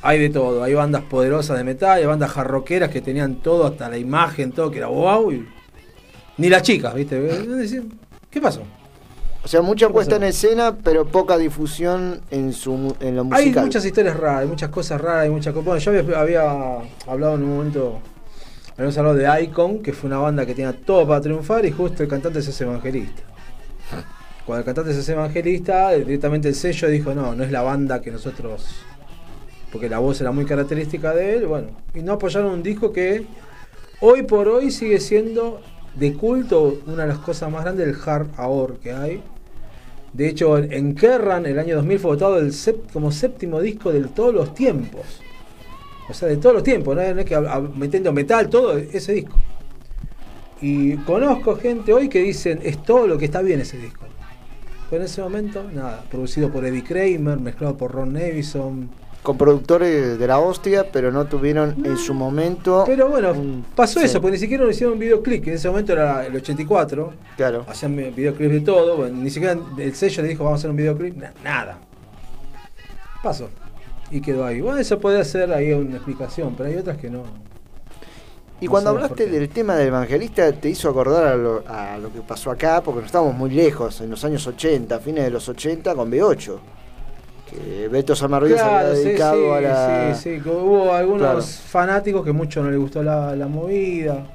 Hay 0.00 0.18
de 0.18 0.30
todo, 0.30 0.62
hay 0.62 0.72
bandas 0.74 1.02
poderosas 1.02 1.56
de 1.58 1.64
metal, 1.64 1.98
hay 1.98 2.06
bandas 2.06 2.30
jarroqueras 2.30 2.90
que 2.90 3.00
tenían 3.02 3.36
todo, 3.36 3.66
hasta 3.66 3.88
la 3.88 3.96
imagen, 3.98 4.52
todo, 4.52 4.70
que 4.70 4.78
era 4.78 4.86
wow. 4.88 5.30
y- 5.32 5.46
Ni 6.36 6.48
las 6.48 6.62
chicas, 6.62 6.94
¿viste? 6.94 7.82
¿Qué 8.30 8.40
pasó? 8.40 8.62
O 9.44 9.48
sea, 9.48 9.60
mucha 9.60 9.88
¿Qué 9.88 9.92
puesta 9.92 10.16
en 10.16 10.24
escena, 10.24 10.76
pero 10.82 11.06
poca 11.06 11.36
difusión 11.36 12.22
en 12.30 12.52
su 12.52 12.96
en 13.00 13.14
lo 13.14 13.22
Hay 13.30 13.46
musical. 13.46 13.64
muchas 13.66 13.84
historias 13.84 14.16
raras, 14.16 14.40
hay 14.40 14.48
muchas 14.48 14.70
cosas 14.70 15.00
raras, 15.00 15.24
hay 15.24 15.30
muchas 15.30 15.52
cosas. 15.52 15.66
Bueno, 15.66 15.80
yo 15.80 15.90
había, 15.90 16.20
había 16.20 16.78
hablado 17.06 17.34
en 17.34 17.42
un 17.42 17.56
momento, 17.56 18.00
habíamos 18.72 18.96
hablado 18.96 19.16
de 19.16 19.42
Icon, 19.42 19.82
que 19.82 19.92
fue 19.92 20.08
una 20.08 20.18
banda 20.18 20.46
que 20.46 20.54
tenía 20.54 20.72
todo 20.72 21.06
para 21.06 21.20
triunfar 21.20 21.66
y 21.66 21.72
justo 21.72 22.02
el 22.02 22.08
cantante 22.08 22.40
se 22.40 22.50
hace 22.50 22.64
evangelista. 22.64 23.22
Cuando 24.46 24.60
el 24.60 24.64
cantante 24.64 24.94
se 24.94 25.00
hace 25.00 25.12
evangelista, 25.12 25.90
directamente 25.92 26.48
el 26.48 26.54
sello 26.54 26.88
dijo, 26.88 27.14
no, 27.14 27.34
no 27.34 27.44
es 27.44 27.52
la 27.52 27.62
banda 27.62 28.00
que 28.00 28.10
nosotros... 28.10 28.66
Porque 29.70 29.88
la 29.88 29.98
voz 29.98 30.20
era 30.20 30.30
muy 30.30 30.44
característica 30.44 31.12
de 31.12 31.34
él, 31.34 31.46
bueno. 31.46 31.68
Y 31.94 32.00
no 32.00 32.12
apoyaron 32.12 32.52
un 32.52 32.62
disco 32.62 32.92
que 32.92 33.26
hoy 34.00 34.22
por 34.22 34.48
hoy 34.48 34.70
sigue 34.70 35.00
siendo 35.00 35.60
de 35.96 36.14
culto 36.14 36.78
una 36.86 37.02
de 37.02 37.08
las 37.08 37.18
cosas 37.18 37.50
más 37.50 37.62
grandes 37.64 37.86
del 37.86 37.96
hard 38.04 38.28
ahora 38.36 38.74
que 38.82 38.92
hay. 38.92 39.22
De 40.12 40.28
hecho, 40.28 40.58
en- 40.58 40.94
Kerrang 40.94 41.46
el 41.46 41.58
año 41.58 41.76
2000 41.76 41.98
fue 41.98 42.10
votado 42.12 42.38
el 42.38 42.52
como 42.92 43.10
séptimo 43.10 43.60
disco 43.60 43.92
de 43.92 44.00
todos 44.02 44.32
los 44.34 44.54
tiempos. 44.54 45.20
O 46.08 46.14
sea, 46.14 46.28
de 46.28 46.36
todos 46.36 46.54
los 46.54 46.62
tiempos, 46.62 46.94
no 46.94 47.02
es 47.02 47.24
que 47.24 47.38
metiendo 47.76 48.12
metal, 48.12 48.48
todo 48.48 48.76
ese 48.76 49.12
disco. 49.14 49.36
Y 50.60 50.96
conozco 50.98 51.56
gente 51.56 51.92
hoy 51.92 52.08
que 52.08 52.20
dicen, 52.22 52.60
es 52.62 52.82
todo 52.82 53.06
lo 53.06 53.18
que 53.18 53.24
está 53.24 53.42
bien 53.42 53.60
ese 53.60 53.78
disco. 53.78 54.04
Pero 54.90 55.02
en 55.02 55.06
ese 55.06 55.22
momento, 55.22 55.64
nada, 55.72 56.04
producido 56.10 56.50
por 56.50 56.64
Eddie 56.64 56.84
Kramer, 56.84 57.38
mezclado 57.40 57.76
por 57.76 57.90
Ron 57.92 58.12
Nevison. 58.12 58.90
Con 59.24 59.36
productores 59.38 60.18
de 60.18 60.26
la 60.28 60.38
hostia, 60.38 60.86
pero 60.92 61.10
no 61.10 61.24
tuvieron 61.24 61.74
en 61.84 61.96
su 61.96 62.14
momento. 62.14 62.84
Pero 62.86 63.08
bueno, 63.08 63.32
un- 63.32 63.64
pasó 63.74 63.98
sí, 63.98 64.04
eso, 64.06 64.20
porque 64.20 64.32
ni 64.36 64.38
siquiera 64.38 64.64
hicieron 64.70 64.92
un 64.92 64.98
videoclip, 65.00 65.48
en 65.48 65.54
ese 65.54 65.66
momento 65.68 65.92
era 65.94 66.26
el 66.26 66.36
84. 66.36 67.12
Claro. 67.36 67.64
Hacían 67.66 67.96
videoclips 67.96 68.52
de 68.52 68.60
todo, 68.60 68.96
bueno, 68.98 69.16
ni 69.16 69.30
siquiera 69.30 69.58
el 69.78 69.94
sello 69.96 70.22
le 70.22 70.28
dijo 70.28 70.44
vamos 70.44 70.58
a 70.58 70.60
hacer 70.60 70.70
un 70.70 70.76
videoclip, 70.76 71.16
na- 71.16 71.32
nada. 71.42 71.78
Pasó. 73.22 73.48
Y 74.10 74.20
quedó 74.20 74.44
ahí. 74.44 74.60
Bueno, 74.60 74.78
eso 74.78 75.00
puede 75.00 75.24
ser 75.24 75.50
ahí 75.52 75.72
una 75.72 75.96
explicación, 75.96 76.54
pero 76.54 76.68
hay 76.68 76.76
otras 76.76 76.98
que 76.98 77.08
no. 77.08 77.22
Y 78.60 78.66
No 78.66 78.70
cuando 78.70 78.90
hablaste 78.90 79.26
del 79.26 79.48
tema 79.48 79.74
del 79.74 79.88
evangelista, 79.88 80.52
te 80.52 80.68
hizo 80.68 80.90
acordar 80.90 81.24
a 81.24 81.34
lo, 81.34 81.64
a 81.66 81.96
lo 81.96 82.12
que 82.12 82.20
pasó 82.20 82.50
acá, 82.50 82.82
porque 82.82 83.00
no 83.00 83.06
estábamos 83.06 83.34
muy 83.34 83.48
lejos, 83.50 84.02
en 84.02 84.10
los 84.10 84.22
años 84.24 84.46
80, 84.46 84.98
fines 85.00 85.24
de 85.24 85.30
los 85.30 85.48
80, 85.48 85.94
con 85.94 86.10
B8. 86.12 86.58
Que 87.50 87.88
Beto 87.88 88.16
Samarriza 88.16 88.56
se 88.56 88.62
Claro, 88.62 88.78
había 88.88 88.92
dedicado 89.04 89.42
sí, 89.42 89.50
a 89.50 89.60
la. 90.08 90.14
sí, 90.14 90.40
sí, 90.42 90.48
hubo 90.48 90.92
algunos 90.92 91.22
Claro. 91.22 91.42
fanáticos 91.42 92.24
que 92.24 92.32
mucho 92.32 92.62
no 92.62 92.70
les 92.70 92.78
gustó 92.80 93.02
la, 93.02 93.36
la 93.36 93.46
movida. 93.48 94.26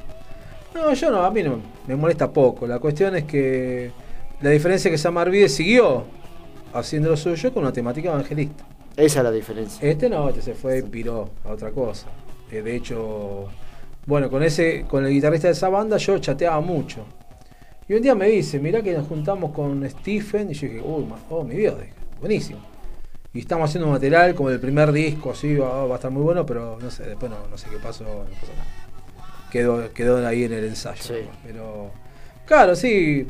No, 0.75 0.93
yo 0.93 1.09
no, 1.11 1.23
a 1.23 1.31
mí 1.31 1.41
no, 1.43 1.59
me 1.87 1.95
molesta 1.95 2.31
poco. 2.31 2.67
La 2.67 2.79
cuestión 2.79 3.15
es 3.15 3.23
que 3.23 3.91
la 4.41 4.51
diferencia 4.51 4.89
es 4.89 4.93
que 4.93 4.97
San 4.99 5.13
Marvide 5.15 5.49
siguió 5.49 6.03
haciendo 6.73 7.09
lo 7.09 7.17
suyo 7.17 7.51
con 7.53 7.63
una 7.63 7.73
temática 7.73 8.09
evangelista. 8.09 8.63
Esa 8.95 9.19
es 9.19 9.23
la 9.23 9.31
diferencia. 9.31 9.89
Este 9.89 10.07
no, 10.09 10.29
este 10.29 10.41
se 10.41 10.53
fue 10.53 10.77
y 10.79 10.81
piró 10.83 11.29
a 11.45 11.49
otra 11.53 11.71
cosa. 11.71 12.07
Eh, 12.51 12.61
de 12.61 12.75
hecho, 12.75 13.47
bueno, 14.05 14.29
con 14.29 14.43
ese, 14.43 14.85
con 14.87 15.05
el 15.05 15.11
guitarrista 15.11 15.47
de 15.47 15.53
esa 15.53 15.69
banda 15.69 15.97
yo 15.97 16.17
chateaba 16.19 16.59
mucho. 16.61 17.05
Y 17.87 17.93
un 17.95 18.01
día 18.03 18.13
me 18.13 18.27
dice, 18.27 18.59
mirá 18.59 18.83
que 18.83 18.93
nos 18.93 19.07
juntamos 19.07 19.51
con 19.51 19.87
Stephen, 19.89 20.51
y 20.51 20.53
yo 20.53 20.67
dije, 20.67 20.81
uy, 20.85 21.05
oh 21.31 21.43
mi 21.43 21.55
Dios, 21.55 21.73
buenísimo. 22.19 22.59
Y 23.33 23.39
estamos 23.39 23.69
haciendo 23.69 23.87
un 23.87 23.93
material 23.93 24.33
como 24.33 24.49
el 24.49 24.59
primer 24.59 24.91
disco, 24.91 25.31
así, 25.31 25.55
va, 25.55 25.85
va 25.85 25.93
a 25.93 25.95
estar 25.95 26.09
muy 26.09 26.23
bueno, 26.23 26.45
pero 26.45 26.79
no 26.81 26.89
sé, 26.89 27.03
después 27.03 27.31
no, 27.31 27.47
no 27.47 27.57
sé 27.57 27.69
qué 27.69 27.77
pasó, 27.77 28.03
no 28.03 28.09
pasó 28.39 28.53
nada. 28.53 28.65
Quedó, 29.51 29.93
quedó 29.93 30.25
ahí 30.27 30.43
en 30.45 30.53
el 30.53 30.65
ensayo. 30.65 31.01
Sí. 31.01 31.13
¿no? 31.25 31.31
Pero, 31.43 31.91
claro, 32.45 32.75
sí, 32.75 33.27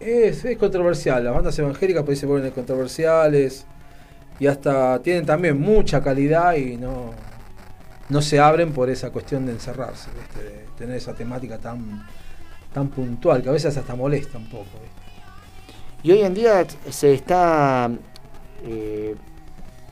es, 0.00 0.44
es 0.44 0.58
controversial. 0.58 1.22
Las 1.22 1.34
bandas 1.34 1.58
evangélicas 1.58 2.02
pues 2.04 2.18
se 2.18 2.26
vuelven 2.26 2.50
controversiales 2.50 3.66
y 4.40 4.46
hasta 4.46 5.00
tienen 5.02 5.26
también 5.26 5.60
mucha 5.60 6.02
calidad 6.02 6.54
y 6.54 6.76
no, 6.76 7.10
no 8.08 8.22
se 8.22 8.40
abren 8.40 8.72
por 8.72 8.88
esa 8.90 9.10
cuestión 9.10 9.46
de 9.46 9.52
encerrarse, 9.52 10.10
¿viste? 10.18 10.42
de 10.42 10.64
tener 10.76 10.96
esa 10.96 11.14
temática 11.14 11.58
tan, 11.58 12.06
tan 12.72 12.88
puntual 12.88 13.42
que 13.42 13.50
a 13.50 13.52
veces 13.52 13.76
hasta 13.76 13.94
molesta 13.94 14.38
un 14.38 14.48
poco. 14.48 14.64
¿viste? 14.64 15.00
Y 16.02 16.12
hoy 16.12 16.22
en 16.22 16.34
día 16.34 16.66
se 16.88 17.12
está, 17.12 17.90
eh, 18.64 19.14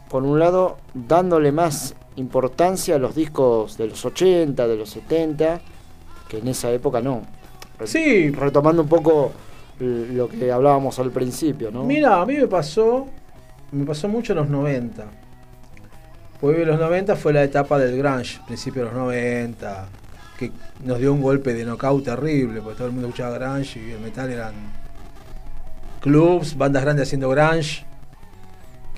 por 0.09 0.23
un 0.23 0.39
lado, 0.39 0.79
dándole 0.95 1.53
más 1.53 1.95
importancia 2.17 2.97
a 2.97 2.99
los 2.99 3.15
discos 3.15 3.77
de 3.79 3.87
los 3.89 4.05
80, 4.05 4.67
de 4.67 4.77
los 4.77 4.91
70, 4.91 5.61
que 6.29 6.39
en 6.39 6.49
esa 6.49 6.71
época 6.71 7.01
no. 7.01 7.23
Re- 7.79 7.87
Sí. 7.87 8.31
Retomando 8.31 8.83
un 8.83 8.89
poco 8.89 9.33
lo 9.81 10.29
que 10.29 10.51
hablábamos 10.51 10.99
al 10.99 11.11
principio, 11.13 11.71
¿no? 11.71 11.85
Mira, 11.85 12.21
a 12.21 12.27
mí 12.27 12.35
me 12.35 12.49
pasó, 12.49 13.07
me 13.71 13.85
pasó 13.85 14.09
mucho 14.09 14.33
en 14.33 14.39
los 14.39 14.49
90. 14.49 15.05
Porque 16.41 16.65
los 16.65 16.79
90 16.79 17.17
fue 17.17 17.33
la 17.33 17.43
etapa 17.45 17.79
del 17.79 17.97
grunge, 17.99 18.41
principio 18.47 18.83
de 18.85 18.89
los 18.91 18.97
90, 18.99 19.87
que 20.39 20.53
nos 20.85 20.99
dio 20.99 21.13
un 21.13 21.21
golpe 21.21 21.53
de 21.53 21.65
knockout 21.65 22.05
terrible, 22.05 22.61
porque 22.61 22.77
todo 22.79 22.87
el 22.89 22.93
mundo 22.93 23.09
escuchaba 23.09 23.39
grunge 23.39 23.81
y 23.81 23.91
el 23.93 24.01
metal 24.01 24.31
eran 24.31 24.55
clubs, 26.01 26.57
bandas 26.57 26.83
grandes 26.83 27.09
haciendo 27.09 27.29
grunge, 27.29 27.85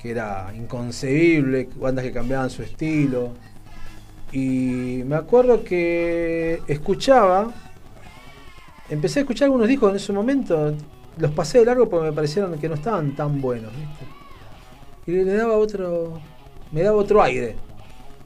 que 0.01 0.11
era 0.11 0.51
inconcebible, 0.55 1.69
bandas 1.75 2.03
que 2.03 2.11
cambiaban 2.11 2.49
su 2.49 2.63
estilo. 2.63 3.31
Y 4.31 5.03
me 5.05 5.15
acuerdo 5.15 5.63
que 5.63 6.61
escuchaba, 6.67 7.51
empecé 8.89 9.19
a 9.19 9.21
escuchar 9.21 9.45
algunos 9.45 9.67
discos 9.67 9.91
en 9.91 9.97
ese 9.97 10.13
momento, 10.13 10.73
los 11.17 11.31
pasé 11.31 11.59
de 11.59 11.65
largo 11.65 11.89
porque 11.89 12.07
me 12.07 12.13
parecieron 12.13 12.57
que 12.57 12.69
no 12.69 12.75
estaban 12.75 13.15
tan 13.15 13.41
buenos, 13.41 13.71
¿viste? 13.71 14.05
Y 15.07 15.23
le 15.23 15.33
daba 15.33 15.57
otro, 15.57 16.19
me 16.71 16.81
daba 16.81 16.97
otro 16.97 17.21
aire. 17.21 17.55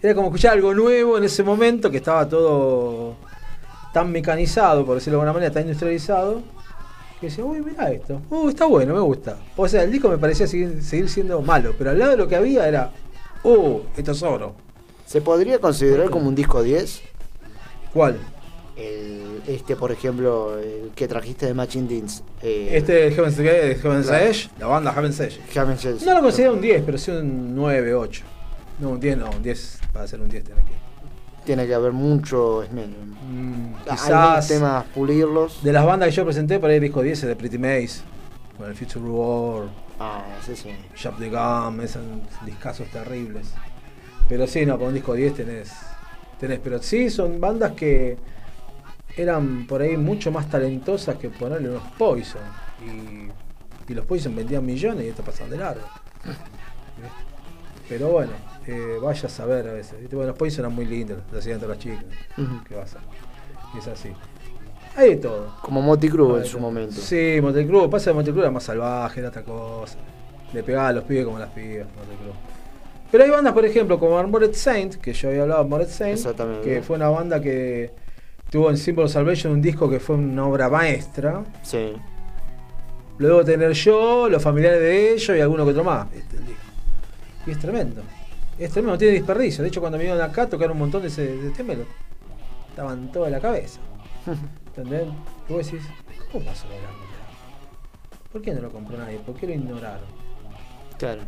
Era 0.01 0.13
como 0.13 0.27
escuchar 0.27 0.53
algo 0.53 0.73
nuevo 0.73 1.17
en 1.17 1.23
ese 1.23 1.43
momento 1.43 1.89
que 1.89 1.97
estaba 1.97 2.29
todo 2.29 3.15
tan 3.91 4.11
mecanizado, 4.11 4.85
por 4.85 4.95
decirlo 4.95 5.17
de 5.17 5.21
alguna 5.23 5.33
manera, 5.33 5.51
tan 5.51 5.63
industrializado, 5.63 6.43
que 7.19 7.27
decía, 7.27 7.43
uy, 7.45 7.61
mira 7.61 7.91
esto, 7.91 8.21
uh, 8.29 8.49
está 8.49 8.65
bueno, 8.65 8.93
me 8.93 8.99
gusta. 9.01 9.37
O 9.55 9.67
sea, 9.67 9.83
el 9.83 9.91
disco 9.91 10.09
me 10.09 10.17
parecía 10.17 10.47
seguir, 10.47 10.83
seguir 10.83 11.09
siendo 11.09 11.41
malo, 11.41 11.73
pero 11.77 11.91
al 11.91 11.99
lado 11.99 12.11
de 12.11 12.17
lo 12.17 12.27
que 12.27 12.35
había 12.35 12.67
era, 12.67 12.91
uh, 13.43 13.79
esto 13.95 14.11
es 14.11 14.21
oro. 14.23 14.55
¿Se 15.05 15.21
podría 15.21 15.59
considerar 15.59 16.09
como 16.09 16.27
un 16.27 16.35
disco 16.35 16.61
10? 16.63 17.01
¿Cuál? 17.93 18.17
El, 18.75 19.41
este, 19.47 19.75
por 19.77 19.91
ejemplo, 19.91 20.59
el 20.59 20.91
que 20.95 21.07
trajiste 21.07 21.45
de 21.45 21.53
Matching 21.53 21.87
Deans. 21.87 22.23
Eh, 22.41 22.71
Este 22.73 23.07
es 23.07 23.15
Heaven's, 23.15 23.37
Heaven's 23.37 24.07
Claro. 24.07 24.25
Edge, 24.25 24.49
la 24.59 24.67
banda 24.67 24.91
Heaven's 24.91 25.19
Edge. 25.19 25.39
Heaven's 25.53 25.85
Edge. 25.85 26.05
No 26.05 26.15
lo 26.15 26.21
considero 26.21 26.53
un 26.53 26.61
10, 26.61 26.83
pero 26.85 26.97
sí 26.97 27.11
un 27.11 27.55
9, 27.55 27.93
8. 27.93 28.23
No, 28.79 28.89
un 28.89 28.99
10 28.99 29.17
no, 29.17 29.29
un 29.29 29.41
10 29.41 29.79
Para 29.93 30.03
hacer 30.03 30.19
un 30.19 30.27
10 30.27 30.43
tenés 30.43 30.65
que. 30.65 30.74
Tiene 31.45 31.67
que 31.67 31.73
haber 31.75 31.91
mucho 31.91 32.63
esmero. 32.63 32.89
Mm, 33.29 33.73
quizás. 33.89 34.47
temas 34.47 34.83
pulirlos. 34.85 35.63
De 35.63 35.71
las 35.71 35.85
bandas 35.85 36.09
que 36.09 36.15
yo 36.15 36.23
presenté, 36.25 36.59
por 36.59 36.69
ahí 36.69 36.77
el 36.77 36.81
disco 36.81 37.01
10 37.01 37.23
es 37.23 37.27
de 37.29 37.35
Pretty 37.35 37.57
Maze. 37.57 38.01
Con 38.57 38.69
el 38.69 38.75
Future 38.75 39.05
War, 39.05 39.67
Ah, 39.99 40.23
sí, 40.45 40.55
sí. 40.55 40.69
Shop 40.95 41.17
the 41.19 41.29
Gum, 41.29 41.79
esos 41.81 42.01
discazos 42.45 42.87
terribles. 42.89 43.47
Pero 44.27 44.47
sí, 44.47 44.65
no, 44.65 44.77
con 44.77 44.87
un 44.89 44.93
disco 44.93 45.13
10 45.13 45.35
tenés. 45.35 45.71
tenés. 46.39 46.59
Pero 46.63 46.81
sí, 46.81 47.09
son 47.09 47.39
bandas 47.39 47.73
que 47.73 48.17
eran 49.15 49.65
por 49.67 49.81
ahí 49.81 49.95
mucho 49.95 50.31
más 50.31 50.49
talentosas 50.49 51.15
que 51.15 51.29
ponerle 51.29 51.69
unos 51.69 51.83
Poison. 51.97 52.41
Y, 52.85 53.29
y 53.91 53.95
los 53.95 54.05
Poison 54.05 54.35
vendían 54.35 54.65
millones 54.65 55.05
y 55.05 55.09
esto 55.09 55.23
pasan 55.23 55.49
de 55.49 55.57
largo. 55.57 55.85
Pero 57.87 58.09
bueno, 58.09 58.31
eh, 58.67 58.97
vaya 59.01 59.27
a 59.27 59.29
saber 59.29 59.67
a 59.67 59.73
veces. 59.73 59.99
¿viste? 59.99 60.15
Bueno, 60.15 60.29
los 60.29 60.37
Poison 60.37 60.65
eran 60.65 60.75
muy 60.75 60.85
lindos, 60.85 61.19
los 61.31 61.39
hacían 61.39 61.59
todas 61.59 61.77
las 61.77 61.83
chicas. 61.83 62.03
Ujú. 62.37 62.63
¿Qué 62.67 62.75
va 62.75 62.81
a 62.81 62.85
hacer? 62.85 63.01
Y 63.73 63.77
es 63.77 63.87
así. 63.87 64.11
Hay 64.95 65.09
de 65.09 65.15
todo. 65.17 65.53
Como 65.61 65.81
Moti 65.81 66.09
Cruz 66.09 66.35
Hay 66.35 66.45
en 66.45 66.45
su 66.45 66.59
momento. 66.59 66.95
Sí, 66.95 67.39
Motel 67.41 67.67
Cruz. 67.67 67.89
Pasa 67.89 68.11
que 68.11 68.15
Motel 68.15 68.33
Cruz 68.33 68.43
era 68.43 68.51
más 68.51 68.63
salvaje, 68.63 69.19
era 69.19 69.29
otra 69.29 69.43
cosa. 69.43 69.97
Le 70.53 70.63
pegaba 70.63 70.89
a 70.89 70.93
los 70.93 71.03
pibes 71.03 71.25
como 71.25 71.37
a 71.37 71.41
las 71.41 71.49
pibas, 71.49 71.87
Motel 71.87 72.17
Cruz. 72.17 72.35
Pero 73.11 73.23
hay 73.23 73.29
bandas, 73.29 73.53
por 73.53 73.65
ejemplo, 73.65 73.99
como 73.99 74.17
Armored 74.17 74.53
Saint, 74.53 74.95
que 74.95 75.13
yo 75.13 75.29
había 75.29 75.43
hablado 75.43 75.61
de 75.61 75.65
Armored 75.65 75.87
Saint, 75.87 76.19
que 76.63 76.81
fue 76.81 76.95
una 76.95 77.09
banda 77.09 77.39
que 77.41 77.91
tuvo 78.49 78.69
en 78.69 78.77
Symbol 78.77 79.05
of 79.05 79.11
Salvation 79.11 79.53
un 79.53 79.61
disco 79.61 79.89
que 79.89 79.99
fue 79.99 80.15
una 80.15 80.45
obra 80.47 80.69
maestra. 80.69 81.43
Sí. 81.61 81.93
Lo 83.17 83.27
debo 83.27 83.45
tener 83.45 83.71
yo, 83.73 84.27
los 84.27 84.41
familiares 84.41 84.79
de 84.79 85.13
ellos 85.13 85.37
y 85.37 85.39
alguno 85.39 85.63
que 85.65 85.71
otro 85.71 85.83
más. 85.83 86.07
Este, 86.13 86.37
el 86.37 86.45
disco. 86.45 86.64
Y 87.45 87.51
es 87.51 87.59
tremendo. 87.59 88.01
Es 88.57 88.71
tremendo, 88.71 88.93
no 88.93 88.97
tiene 88.97 89.13
desperdicio. 89.13 89.61
De 89.61 89.69
hecho, 89.69 89.81
cuando 89.81 89.97
vinieron 89.97 90.21
acá 90.21 90.47
tocaron 90.47 90.73
un 90.73 90.79
montón 90.79 91.01
de 91.01 91.09
ese 91.09 91.25
de 91.25 91.47
este 91.47 91.63
melo. 91.63 91.85
Estaban 92.69 93.11
toda 93.11 93.29
la 93.29 93.39
cabeza. 93.39 93.79
¿Entendés? 94.67 95.07
Y 95.49 95.53
vos 95.53 95.65
decís, 95.65 95.87
¿cómo 96.31 96.45
pasó 96.45 96.67
la 96.67 96.75
grande? 96.75 97.05
¿Por 98.31 98.41
qué 98.41 98.53
no 98.53 98.61
lo 98.61 98.69
compró 98.69 98.97
nadie? 98.97 99.17
¿Por 99.19 99.35
qué 99.35 99.47
lo 99.47 99.53
ignoraron? 99.53 100.07
Claro. 100.97 101.21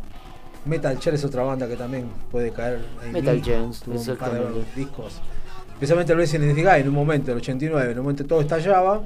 Metal 0.64 0.98
Chair 0.98 1.14
es 1.14 1.24
otra 1.24 1.42
banda 1.42 1.66
que 1.66 1.76
también 1.76 2.08
puede 2.30 2.50
caer 2.50 2.80
en 3.04 3.12
Metal 3.12 3.40
Tuvo 3.40 3.98
un 3.98 4.16
par 4.16 4.32
de 4.32 4.64
discos. 4.76 5.20
Especialmente 5.72 6.12
Evil 6.12 6.54
Guy, 6.54 6.80
en 6.80 6.88
un 6.88 6.94
momento, 6.94 7.30
el 7.30 7.38
89, 7.38 7.92
en 7.92 7.98
un 7.98 8.04
momento 8.04 8.26
todo 8.26 8.40
estallaba 8.40 9.00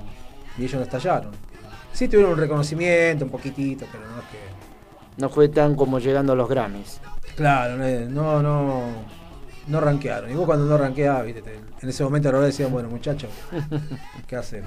y 0.59 0.65
ellos 0.65 0.75
no 0.75 0.83
estallaron. 0.83 1.31
Sí 1.93 2.09
tuvieron 2.09 2.33
un 2.33 2.39
reconocimiento, 2.39 3.27
un 3.27 3.31
poquitito, 3.31 3.87
pero 3.93 4.05
no 4.05 4.19
es 4.19 4.25
que. 4.29 4.39
No 5.17 5.29
fue 5.29 5.49
tan 5.49 5.75
como 5.75 5.99
llegando 5.99 6.33
a 6.33 6.37
los 6.37 6.49
Grammys. 6.49 7.01
Claro, 7.37 7.77
no, 7.77 8.43
no, 8.43 8.43
no, 9.67 9.81
rankearon. 9.81 10.31
Y 10.31 10.35
vos 10.35 10.47
cuando 10.47 10.65
no 10.67 10.77
te- 11.43 11.55
en 11.83 11.89
ese 11.89 12.05
momento 12.05 12.29
ahora 12.29 12.41
decían, 12.43 12.71
bueno 12.73 12.89
muchachos, 12.89 13.31
¿qué 14.27 14.37
hacen? 14.37 14.65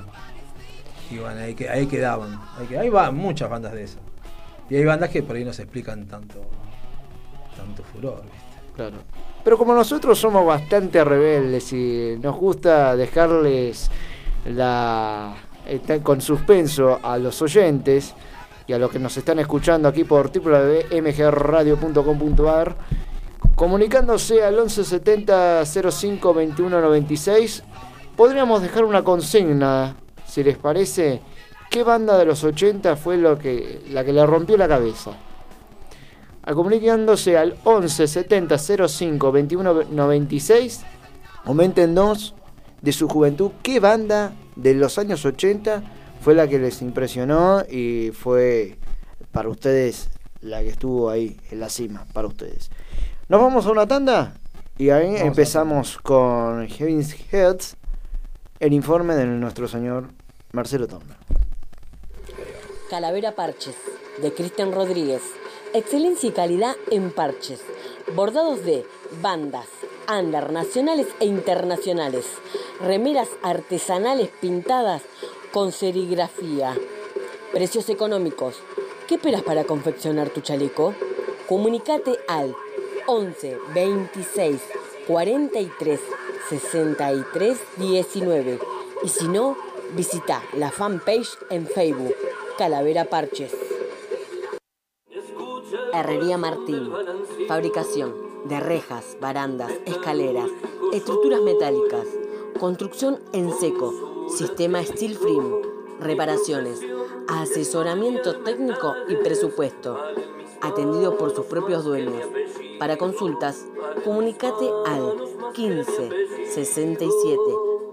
Y 1.12 1.18
bueno, 1.18 1.40
ahí, 1.42 1.54
que- 1.56 1.70
ahí 1.70 1.86
quedaban. 1.88 2.40
Ahí, 2.58 2.68
que- 2.68 2.78
ahí 2.80 2.90
van 2.90 3.16
muchas 3.16 3.50
bandas 3.50 3.74
de 3.74 3.84
esas. 3.84 4.00
Y 4.70 4.76
hay 4.76 4.86
bandas 4.86 5.10
que 5.10 5.22
por 5.24 5.36
ahí 5.36 5.46
no 5.46 5.54
se 5.54 5.64
explican 5.64 6.06
tanto, 6.08 6.42
tanto 7.56 7.84
furor, 7.84 8.24
viste. 8.24 8.38
Claro. 8.76 8.98
Pero 9.44 9.58
como 9.58 9.74
nosotros 9.74 10.18
somos 10.20 10.46
bastante 10.46 11.04
rebeldes 11.04 11.72
y 11.72 12.18
nos 12.22 12.36
gusta 12.36 12.96
dejarles 12.96 13.90
la 14.46 15.34
está 15.68 16.00
con 16.02 16.20
suspenso 16.22 17.00
a 17.02 17.18
los 17.18 17.42
oyentes 17.42 18.14
y 18.68 18.74
a 18.74 18.80
los 18.80 18.92
que 18.92 19.00
nos 19.00 19.16
están 19.18 19.40
escuchando 19.40 19.88
aquí 19.88 20.04
por 20.04 20.30
www.mgradio.com.ar 20.32 22.76
comunicándose 23.56 24.44
al 24.44 24.56
1170 24.56 25.64
05 25.66 26.34
21 26.34 26.82
96 26.82 27.64
podríamos 28.16 28.62
dejar 28.62 28.86
una 28.86 29.04
consigna 29.04 29.96
si 30.26 30.44
les 30.44 30.58
parece 30.58 31.22
qué 31.70 31.84
banda 31.84 32.18
de 32.18 32.26
los 32.26 32.44
80 32.44 32.96
fue 32.96 33.18
la 33.18 33.38
que 33.38 33.82
le 33.88 34.26
rompió 34.26 34.58
la 34.58 34.68
cabeza 34.68 35.12
a 36.46 36.54
comunicándose 36.54 37.38
al 37.38 37.56
11 37.64 38.08
70 38.08 38.58
05 38.58 39.32
21 39.32 39.84
96. 39.92 40.82
Coméntenos 41.44 42.36
de 42.82 42.92
su 42.92 43.08
juventud 43.08 43.52
qué 43.64 43.80
banda 43.80 44.34
de 44.56 44.76
los 44.76 45.00
años 45.00 45.26
80 45.26 45.84
fue 46.26 46.34
la 46.34 46.48
que 46.48 46.58
les 46.58 46.82
impresionó 46.82 47.62
y 47.70 48.10
fue 48.12 48.80
para 49.32 49.48
ustedes 49.48 50.10
la 50.42 50.64
que 50.64 50.70
estuvo 50.70 51.12
ahí 51.12 51.40
en 51.52 51.60
la 51.60 51.70
cima, 51.70 52.08
para 52.14 52.28
ustedes. 52.28 52.72
Nos 53.30 53.40
vamos 53.40 53.68
a 53.68 53.70
una 53.70 53.86
tanda 53.86 54.34
y 54.76 54.90
ahí 54.90 55.06
Vamos 55.06 55.22
empezamos 55.22 56.00
con 56.00 56.68
Heaven's 56.68 57.16
Heads, 57.32 57.76
el 58.60 58.74
informe 58.74 59.14
de 59.14 59.28
nuestro 59.28 59.68
señor 59.68 60.08
Marcelo 60.52 60.88
Tomba. 60.88 61.16
Calavera 62.90 63.34
Parches, 63.34 63.76
de 64.20 64.34
Cristian 64.34 64.72
Rodríguez. 64.72 65.22
Excelencia 65.76 66.30
y 66.30 66.32
calidad 66.32 66.76
en 66.90 67.12
parches. 67.12 67.62
Bordados 68.16 68.66
de 68.66 68.84
bandas, 69.22 69.68
under 70.10 70.52
nacionales 70.52 71.06
e 71.20 71.26
internacionales. 71.26 72.26
Remeras 72.82 73.30
artesanales 73.44 74.32
pintadas 74.42 75.04
con 75.56 75.72
serigrafía. 75.72 76.78
Precios 77.54 77.88
económicos. 77.88 78.58
¿Qué 79.08 79.16
esperas 79.16 79.42
para 79.42 79.64
confeccionar 79.64 80.30
tu 80.30 80.42
chaleco? 80.42 80.94
Comunicate 81.48 82.20
al 82.28 82.54
11 83.08 83.58
26 83.74 84.62
43 85.08 86.02
63 86.50 87.58
19 87.78 88.60
y 89.02 89.08
si 89.08 89.30
no, 89.30 89.56
visita 89.96 90.44
la 90.58 90.72
fanpage 90.72 91.38
en 91.50 91.66
Facebook 91.66 92.14
Calavera 92.58 93.06
Parches. 93.06 93.56
Herrería 95.94 96.38
Martín. 96.38 96.92
Fabricación 97.48 98.14
de 98.44 98.60
rejas, 98.60 99.16
barandas, 99.22 99.72
escaleras, 99.86 100.50
estructuras 100.92 101.40
metálicas. 101.40 102.08
Construcción 102.60 103.22
en 103.32 103.58
seco. 103.58 104.15
Sistema 104.30 104.84
Steel 104.84 105.16
Frame. 105.16 105.62
Reparaciones. 106.00 106.80
Asesoramiento 107.28 108.38
técnico 108.44 108.94
y 109.08 109.16
presupuesto. 109.16 109.98
Atendido 110.62 111.18
por 111.18 111.34
sus 111.34 111.46
propios 111.46 111.84
dueños. 111.84 112.26
Para 112.80 112.98
consultas, 112.98 113.66
comunicate 114.04 114.70
al 114.86 115.16
15 115.54 116.10
67 116.54 117.40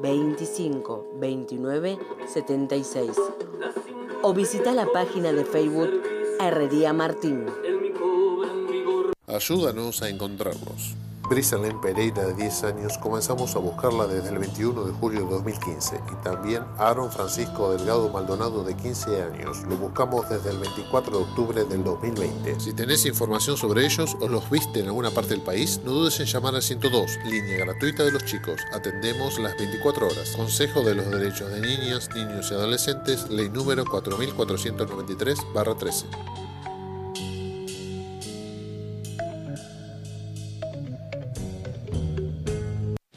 25 0.01 1.13
29 1.15 1.99
76 2.27 3.11
o 4.23 4.33
visita 4.35 4.73
la 4.73 4.87
página 4.87 5.33
de 5.33 5.45
Facebook 5.45 6.03
Herrería 6.41 6.93
Martín. 6.93 7.47
Ayúdanos 9.27 10.03
a 10.03 10.09
encontrarlos. 10.09 10.95
Brisalén 11.33 11.81
Pereira, 11.81 12.27
de 12.27 12.35
10 12.35 12.65
años, 12.65 12.99
comenzamos 12.99 13.57
a 13.57 13.59
buscarla 13.59 14.07
desde 14.07 14.29
el 14.29 14.39
21 14.39 14.85
de 14.85 14.93
julio 14.93 15.21
de 15.21 15.31
2015 15.31 15.99
y 16.13 16.15
también 16.23 16.63
Aaron 16.77 17.11
Francisco 17.11 17.73
Delgado 17.73 18.11
Maldonado, 18.11 18.63
de 18.63 18.77
15 18.77 19.23
años. 19.23 19.63
Lo 19.67 19.79
buscamos 19.79 20.29
desde 20.29 20.51
el 20.51 20.59
24 20.59 21.17
de 21.17 21.25
octubre 21.25 21.65
del 21.65 21.85
2020. 21.85 22.61
Si 22.61 22.75
tenés 22.75 23.07
información 23.07 23.57
sobre 23.57 23.87
ellos 23.87 24.15
o 24.21 24.29
los 24.29 24.51
viste 24.51 24.81
en 24.81 24.89
alguna 24.89 25.11
parte 25.11 25.31
del 25.31 25.41
país, 25.41 25.81
no 25.83 25.93
dudes 25.93 26.21
en 26.21 26.27
llamar 26.27 26.55
al 26.55 26.61
102, 26.61 27.21
línea 27.25 27.65
gratuita 27.65 28.05
de 28.05 28.13
los 28.13 28.27
chicos. 28.27 28.61
Atendemos 28.75 29.39
las 29.39 29.57
24 29.57 30.09
horas. 30.09 30.35
Consejo 30.37 30.83
de 30.83 30.97
los 30.97 31.11
Derechos 31.11 31.51
de 31.51 31.63
Niñas, 31.63 32.11
Niños 32.15 32.51
y 32.51 32.55
Adolescentes, 32.55 33.31
ley 33.31 33.49
número 33.49 33.87
4493-13. 33.87 36.42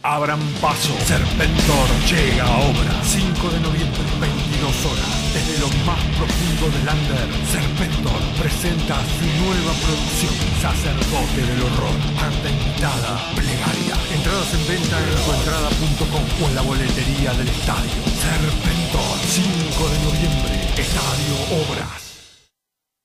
Abran 0.05 0.39
paso. 0.61 0.93
Serpentor 1.07 1.89
llega 2.05 2.45
a 2.45 2.59
obra. 2.69 2.93
5 3.03 3.49
de 3.49 3.59
noviembre, 3.59 4.03
22 4.21 4.85
horas. 4.85 5.33
Desde 5.33 5.57
lo 5.57 5.67
más 5.81 5.97
profundo 6.13 6.69
del 6.69 6.85
Under, 6.93 7.25
Serpentor 7.49 8.21
presenta 8.37 9.01
su 9.01 9.25
nueva 9.41 9.73
producción. 9.81 10.33
Sacerdote 10.61 11.41
del 11.41 11.57
horror. 11.57 11.97
Arte 12.21 12.49
invitada. 12.53 13.17
Plegaria. 13.33 13.97
Entradas 14.13 14.53
en 14.53 14.67
venta 14.69 14.95
en 15.01 15.25
tuentrada.com 15.25 16.23
o 16.37 16.49
en 16.49 16.55
la 16.55 16.61
boletería 16.61 17.33
del 17.33 17.47
estadio. 17.47 18.01
Serpentor. 18.21 19.17
5 19.25 19.89
de 19.89 19.99
noviembre. 20.05 20.53
Estadio 20.77 21.33
Obras. 21.65 22.05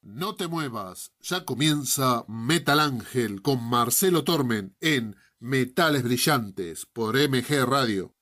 No 0.02 0.34
te 0.34 0.48
muevas, 0.48 1.12
ya 1.20 1.44
comienza 1.44 2.24
Metal 2.26 2.78
Ángel 2.80 3.40
con 3.42 3.62
Marcelo 3.62 4.24
Tormen 4.24 4.74
en 4.80 5.16
Metales 5.42 6.02
Brillantes 6.02 6.84
por 6.84 7.16
MG 7.16 7.64
Radio. 7.64 8.14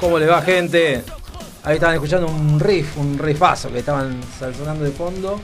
¿Cómo 0.00 0.18
les 0.18 0.28
va 0.28 0.42
gente? 0.42 1.17
Ahí 1.68 1.74
estaban 1.74 1.96
escuchando 1.96 2.28
un 2.28 2.58
riff, 2.58 2.96
un 2.96 3.18
riffazo 3.18 3.70
que 3.70 3.80
estaban 3.80 4.18
sonando 4.56 4.86
de 4.86 4.90
fondo. 4.90 5.38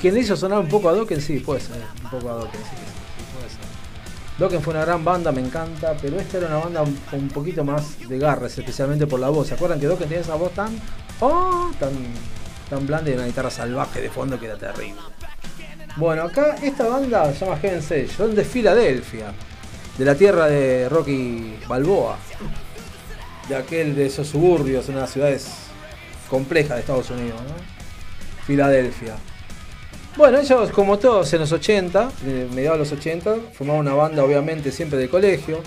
¿Quién 0.00 0.14
le 0.14 0.20
hizo 0.20 0.34
sonar 0.34 0.58
un 0.58 0.68
poco 0.68 0.88
a 0.88 0.92
Dokken? 0.92 1.20
Sí, 1.20 1.38
puede 1.38 1.60
ser. 1.60 1.76
Un 2.02 2.10
poco 2.10 2.28
a 2.28 2.32
Dokken, 2.32 2.60
sí, 2.60 2.70
sí, 2.70 3.24
puede 3.32 3.48
ser. 3.50 3.60
Dokken 4.36 4.60
fue 4.60 4.74
una 4.74 4.84
gran 4.84 5.04
banda, 5.04 5.30
me 5.30 5.42
encanta, 5.42 5.94
pero 6.02 6.18
esta 6.18 6.38
era 6.38 6.48
una 6.48 6.58
banda 6.58 6.82
un, 7.12 7.28
poquito 7.28 7.62
más 7.62 8.08
de 8.08 8.18
garras, 8.18 8.58
especialmente 8.58 9.06
por 9.06 9.20
la 9.20 9.28
voz. 9.28 9.46
¿Se 9.46 9.54
acuerdan 9.54 9.78
que 9.78 9.86
Dokken 9.86 10.08
tenía 10.08 10.22
esa 10.22 10.34
voz 10.34 10.50
tan, 10.54 10.76
oh, 11.20 11.70
tan, 11.78 11.92
tan 12.68 12.84
blanda 12.84 13.12
y 13.12 13.14
una 13.14 13.26
guitarra 13.26 13.50
salvaje 13.50 14.00
de 14.00 14.10
fondo 14.10 14.40
que 14.40 14.46
era 14.46 14.56
terrible? 14.56 15.00
Bueno, 15.98 16.24
acá 16.24 16.56
esta 16.60 16.88
banda 16.88 17.32
se 17.32 17.44
llama 17.44 17.58
Heaven 17.58 18.08
son 18.08 18.34
de 18.34 18.44
Filadelfia, 18.44 19.34
de 19.96 20.04
la 20.04 20.16
tierra 20.16 20.48
de 20.48 20.88
Rocky 20.88 21.60
Balboa, 21.68 22.16
de 23.50 23.56
aquel 23.56 23.96
de 23.96 24.06
esos 24.06 24.28
suburbios, 24.28 24.88
unas 24.88 25.10
ciudades 25.10 25.48
complejas 26.30 26.76
de 26.76 26.80
Estados 26.80 27.10
Unidos, 27.10 27.40
¿no? 27.42 28.44
Filadelfia. 28.46 29.16
Bueno, 30.16 30.38
ellos 30.38 30.70
como 30.70 30.98
todos 30.98 31.32
en 31.32 31.40
los 31.40 31.50
80, 31.50 32.12
eh, 32.26 32.48
mediados 32.54 32.78
de 32.78 32.84
los 32.84 32.92
80, 32.92 33.36
formaron 33.52 33.80
una 33.80 33.94
banda 33.94 34.24
obviamente 34.24 34.70
siempre 34.70 34.98
de 35.00 35.08
colegio. 35.08 35.60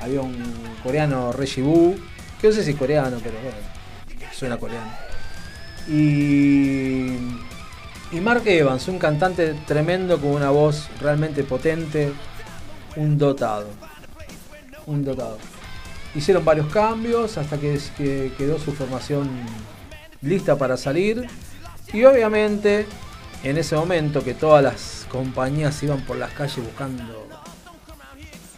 Había 0.00 0.20
un 0.20 0.36
coreano 0.82 1.32
Reggie 1.32 1.62
Boo, 1.62 1.96
que 2.38 2.48
no 2.48 2.52
sé 2.52 2.62
si 2.64 2.72
es 2.72 2.76
coreano, 2.76 3.18
pero 3.22 3.36
bueno, 3.42 3.56
suena 4.32 4.58
coreano. 4.58 4.92
Y, 5.88 7.16
y 8.12 8.20
Mark 8.20 8.42
Evans, 8.46 8.88
un 8.88 8.98
cantante 8.98 9.54
tremendo 9.66 10.18
con 10.20 10.32
una 10.32 10.50
voz 10.50 10.88
realmente 11.00 11.44
potente, 11.44 12.12
un 12.96 13.16
dotado. 13.16 13.68
Un 14.86 15.02
dotado. 15.02 15.38
Hicieron 16.14 16.44
varios 16.44 16.66
cambios 16.72 17.38
hasta 17.38 17.58
que, 17.58 17.78
que 17.96 18.32
quedó 18.36 18.58
su 18.58 18.72
formación 18.72 19.28
lista 20.22 20.56
para 20.56 20.76
salir. 20.76 21.26
Y 21.92 22.04
obviamente 22.04 22.86
en 23.42 23.56
ese 23.56 23.74
momento 23.74 24.22
que 24.22 24.34
todas 24.34 24.62
las 24.62 25.06
compañías 25.10 25.82
iban 25.82 26.00
por 26.02 26.16
las 26.16 26.32
calles 26.32 26.58
buscando 26.58 27.26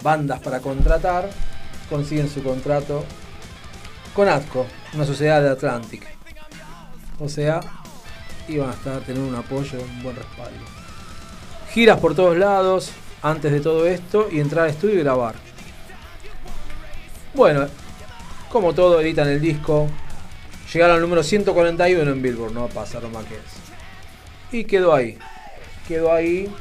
bandas 0.03 0.41
para 0.41 0.61
contratar, 0.61 1.31
consiguen 1.89 2.29
su 2.29 2.43
contrato 2.43 3.05
con 4.15 4.29
ATCO, 4.29 4.67
una 4.95 5.05
sociedad 5.05 5.41
de 5.41 5.51
Atlantic. 5.51 6.03
O 7.21 7.29
sea, 7.29 7.61
iban 8.49 8.71
a 8.71 8.73
estar, 8.73 9.01
tener 9.03 9.23
un 9.23 9.35
apoyo, 9.35 9.81
un 9.81 10.03
buen 10.03 10.17
respaldo. 10.17 10.65
Giras 11.73 12.01
por 12.01 12.15
todos 12.15 12.37
lados 12.37 12.91
antes 13.23 13.53
de 13.53 13.61
todo 13.61 13.87
esto 13.87 14.29
y 14.31 14.41
entrar 14.41 14.65
al 14.65 14.71
estudio 14.71 14.97
y 14.97 15.03
grabar. 15.03 15.37
Bueno, 17.35 17.67
como 18.51 18.75
todo, 18.75 19.01
editan 19.01 19.29
el 19.29 19.41
disco. 19.41 19.89
Llegaron 20.73 20.97
al 20.97 21.03
número 21.03 21.23
141 21.23 22.11
en 22.11 22.23
Billboard, 22.23 22.53
no 22.53 22.67
pasaron 22.69 23.13
más 23.13 23.25
que 23.27 23.35
eso 23.35 23.63
y 24.53 24.65
quedó 24.65 24.95
ahí. 24.95 25.19
Quedó 25.89 26.13
ahí. 26.13 26.53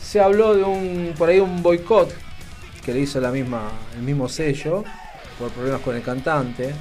Se 0.00 0.20
habló 0.20 0.54
de 0.54 0.62
un 0.62 1.14
por 1.18 1.28
ahí 1.28 1.40
un 1.40 1.62
boicot 1.62 2.14
que 2.84 2.92
le 2.92 3.00
hizo 3.00 3.20
la 3.20 3.30
misma 3.30 3.70
el 3.96 4.02
mismo 4.02 4.28
sello 4.28 4.84
por 5.38 5.50
problemas 5.50 5.80
con 5.80 5.96
el 5.96 6.02
cantante. 6.02 6.72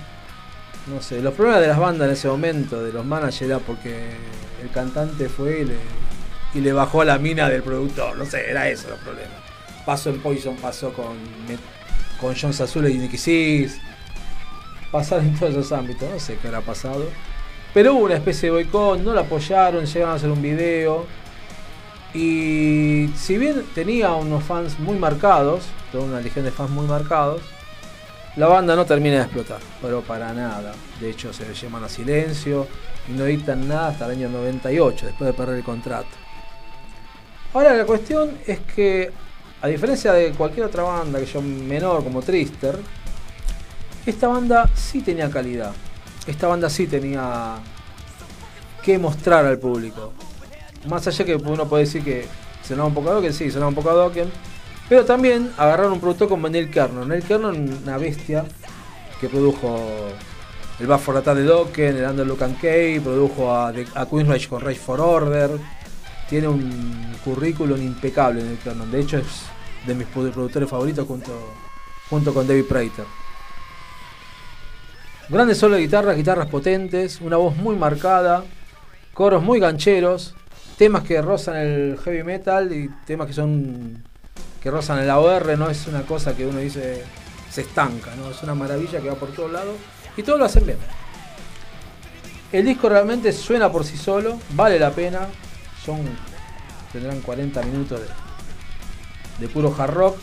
No 0.88 1.02
sé, 1.02 1.22
los 1.22 1.34
problemas 1.34 1.62
de 1.62 1.68
las 1.68 1.80
bandas 1.80 2.08
en 2.08 2.14
ese 2.14 2.28
momento, 2.28 2.84
de 2.84 2.92
los 2.92 3.06
managers, 3.06 3.42
era 3.44 3.60
porque 3.60 4.12
el 4.62 4.70
cantante 4.70 5.30
fue 5.30 5.66
y 6.54 6.60
le, 6.60 6.74
bajó 6.74 7.04
la 7.04 7.18
mina 7.18 7.50
del 7.50 7.64
productor. 7.64 8.18
No 8.18 8.26
sé, 8.26 8.50
era 8.50 8.68
eso 8.70 8.90
los 8.90 9.00
problemas. 9.00 9.38
Pasó 9.86 10.10
en 10.10 10.22
Poison, 10.22 10.56
pasó 10.58 10.94
con, 10.94 11.16
con 12.20 12.36
John 12.40 12.54
Sazula 12.54 12.90
y 12.90 12.98
Nicky 12.98 13.18
Six. 13.18 13.80
Pasaron 14.92 15.28
en 15.28 15.40
todos 15.40 15.52
esos 15.52 15.72
ámbitos, 15.72 16.10
no 16.10 16.20
sé 16.20 16.38
qué 16.38 16.48
habrá 16.48 16.62
pasado. 16.62 17.06
Pero 17.74 17.96
hubo 17.96 18.06
una 18.06 18.16
especie 18.16 18.50
de 18.50 18.56
boicot, 18.56 19.00
no 19.00 19.14
la 19.14 19.22
apoyaron, 19.22 19.86
llegaron 19.86 20.14
a 20.14 20.16
hacer 20.16 20.30
un 20.30 20.42
video. 20.42 21.06
Y 22.14 23.10
si 23.16 23.38
bien 23.38 23.64
tenía 23.74 24.12
unos 24.14 24.44
fans 24.44 24.78
muy 24.80 24.98
marcados, 24.98 25.64
toda 25.92 26.04
una 26.04 26.20
legión 26.20 26.46
de 26.46 26.52
fans 26.52 26.70
muy 26.70 26.86
marcados, 26.86 27.42
la 28.36 28.48
banda 28.48 28.76
no 28.76 28.86
termina 28.86 29.18
de 29.18 29.22
explotar, 29.24 29.60
pero 29.82 30.02
para 30.02 30.34
nada. 30.34 30.74
De 31.00 31.10
hecho, 31.10 31.32
se 31.34 31.52
llaman 31.54 31.84
a 31.84 31.90
silencio 31.90 32.68
y 33.08 33.12
no 33.12 33.26
editan 33.26 33.68
nada 33.68 33.90
hasta 33.90 34.06
el 34.06 34.12
año 34.12 34.30
98, 34.30 35.08
después 35.08 35.28
de 35.28 35.34
perder 35.34 35.58
el 35.58 35.64
contrato. 35.64 36.10
Ahora, 37.54 37.76
la 37.76 37.86
cuestión 37.86 38.38
es 38.48 38.60
que, 38.62 39.12
a 39.64 39.68
diferencia 39.68 40.14
de 40.14 40.32
cualquier 40.34 40.68
otra 40.68 40.84
banda 40.84 41.20
que 41.20 41.26
yo 41.26 41.42
menor 41.42 42.04
como 42.04 42.22
Trister, 42.22 42.78
esta 44.06 44.28
banda 44.28 44.70
sí 44.76 45.02
tenía 45.02 45.32
calidad 45.32 45.74
esta 46.28 46.48
banda 46.48 46.70
sí 46.70 46.88
tenía 46.88 47.56
que 48.82 48.98
mostrar 48.98 49.46
al 49.46 49.60
público. 49.60 50.14
Más 50.88 51.08
allá 51.08 51.26
que 51.26 51.36
uno 51.36 51.68
puede 51.68 51.86
decir 51.86 52.04
que 52.04 52.26
sonaba 52.66 52.88
un 52.88 52.94
poco 52.94 53.10
a 53.10 53.14
Dokken, 53.14 53.34
sí, 53.34 53.52
sonaba 53.52 53.70
un 53.70 53.76
poco 53.76 53.90
a 53.90 53.94
Dokken. 53.94 54.30
Pero 54.90 55.06
también 55.06 55.52
agarraron 55.58 55.94
un 55.94 56.00
producto 56.00 56.28
como 56.28 56.50
Neil 56.50 56.70
Kernon. 56.70 57.08
Neil 57.08 57.24
Kernon, 57.24 57.82
una 57.84 57.98
bestia 57.98 58.46
que 59.20 59.30
produjo 59.30 59.80
el 60.80 60.88
Back 60.88 61.00
for 61.00 61.18
Attack 61.18 61.38
de 61.38 61.44
Dokken, 61.44 61.98
el 61.98 62.06
Under 62.06 62.28
Look 62.28 62.44
and 62.44 62.60
Kay, 62.60 63.00
produjo 63.00 63.52
a, 63.52 63.70
a 63.70 64.06
Queen 64.06 64.28
Rage 64.28 64.50
con 64.50 64.62
Rage 64.62 64.80
for 64.80 65.00
Order. 65.00 65.52
Tiene 66.34 66.48
un 66.48 67.16
currículum 67.24 67.80
impecable 67.80 68.42
Neil 68.42 68.58
Kernon. 68.58 68.90
De 68.90 69.02
hecho, 69.02 69.20
es 69.20 69.44
de 69.86 69.94
mis 69.94 70.08
productores 70.08 70.68
favoritos 70.68 71.08
junto, 71.08 71.54
junto 72.10 72.34
con 72.34 72.48
David 72.48 72.66
Prater. 72.66 73.06
Grandes 75.30 75.60
solo 75.60 75.76
de 75.76 75.82
guitarras, 75.82 76.18
guitarras 76.18 76.48
potentes, 76.48 77.22
una 77.22 77.38
voz 77.38 77.56
muy 77.56 77.76
marcada, 77.76 78.46
coros 79.14 79.44
muy 79.44 79.60
gancheros, 79.60 80.34
temas 80.76 81.04
que 81.04 81.22
rozan 81.22 81.56
el 81.56 82.00
heavy 82.04 82.24
metal 82.24 82.74
y 82.74 82.90
temas 83.06 83.28
que 83.28 83.34
son 83.34 84.04
que 84.60 84.72
rozan 84.72 85.04
el 85.04 85.12
AOR, 85.12 85.56
no 85.56 85.70
es 85.70 85.86
una 85.86 86.02
cosa 86.02 86.36
que 86.36 86.48
uno 86.48 86.58
dice 86.58 87.04
se 87.52 87.62
estanca, 87.62 88.16
¿no? 88.16 88.32
es 88.32 88.42
una 88.42 88.56
maravilla 88.56 89.00
que 89.00 89.08
va 89.08 89.16
por 89.18 89.30
todos 89.34 89.52
lados 89.52 89.76
y 90.18 90.24
todos 90.24 90.40
lo 90.40 90.46
hacen 90.46 90.66
bien. 90.66 90.80
El 92.52 92.66
disco 92.66 92.90
realmente 92.90 93.32
suena 93.34 93.72
por 93.72 93.84
sí 93.86 93.98
solo, 93.98 94.40
vale 94.56 94.80
la 94.80 94.90
pena, 94.90 95.28
son 95.86 96.00
tendrán 96.92 97.22
40 97.22 97.62
minutos 97.64 98.02
de, 98.02 98.08
de 99.40 99.52
puro 99.52 99.74
hard 99.78 99.94
rock 99.94 100.18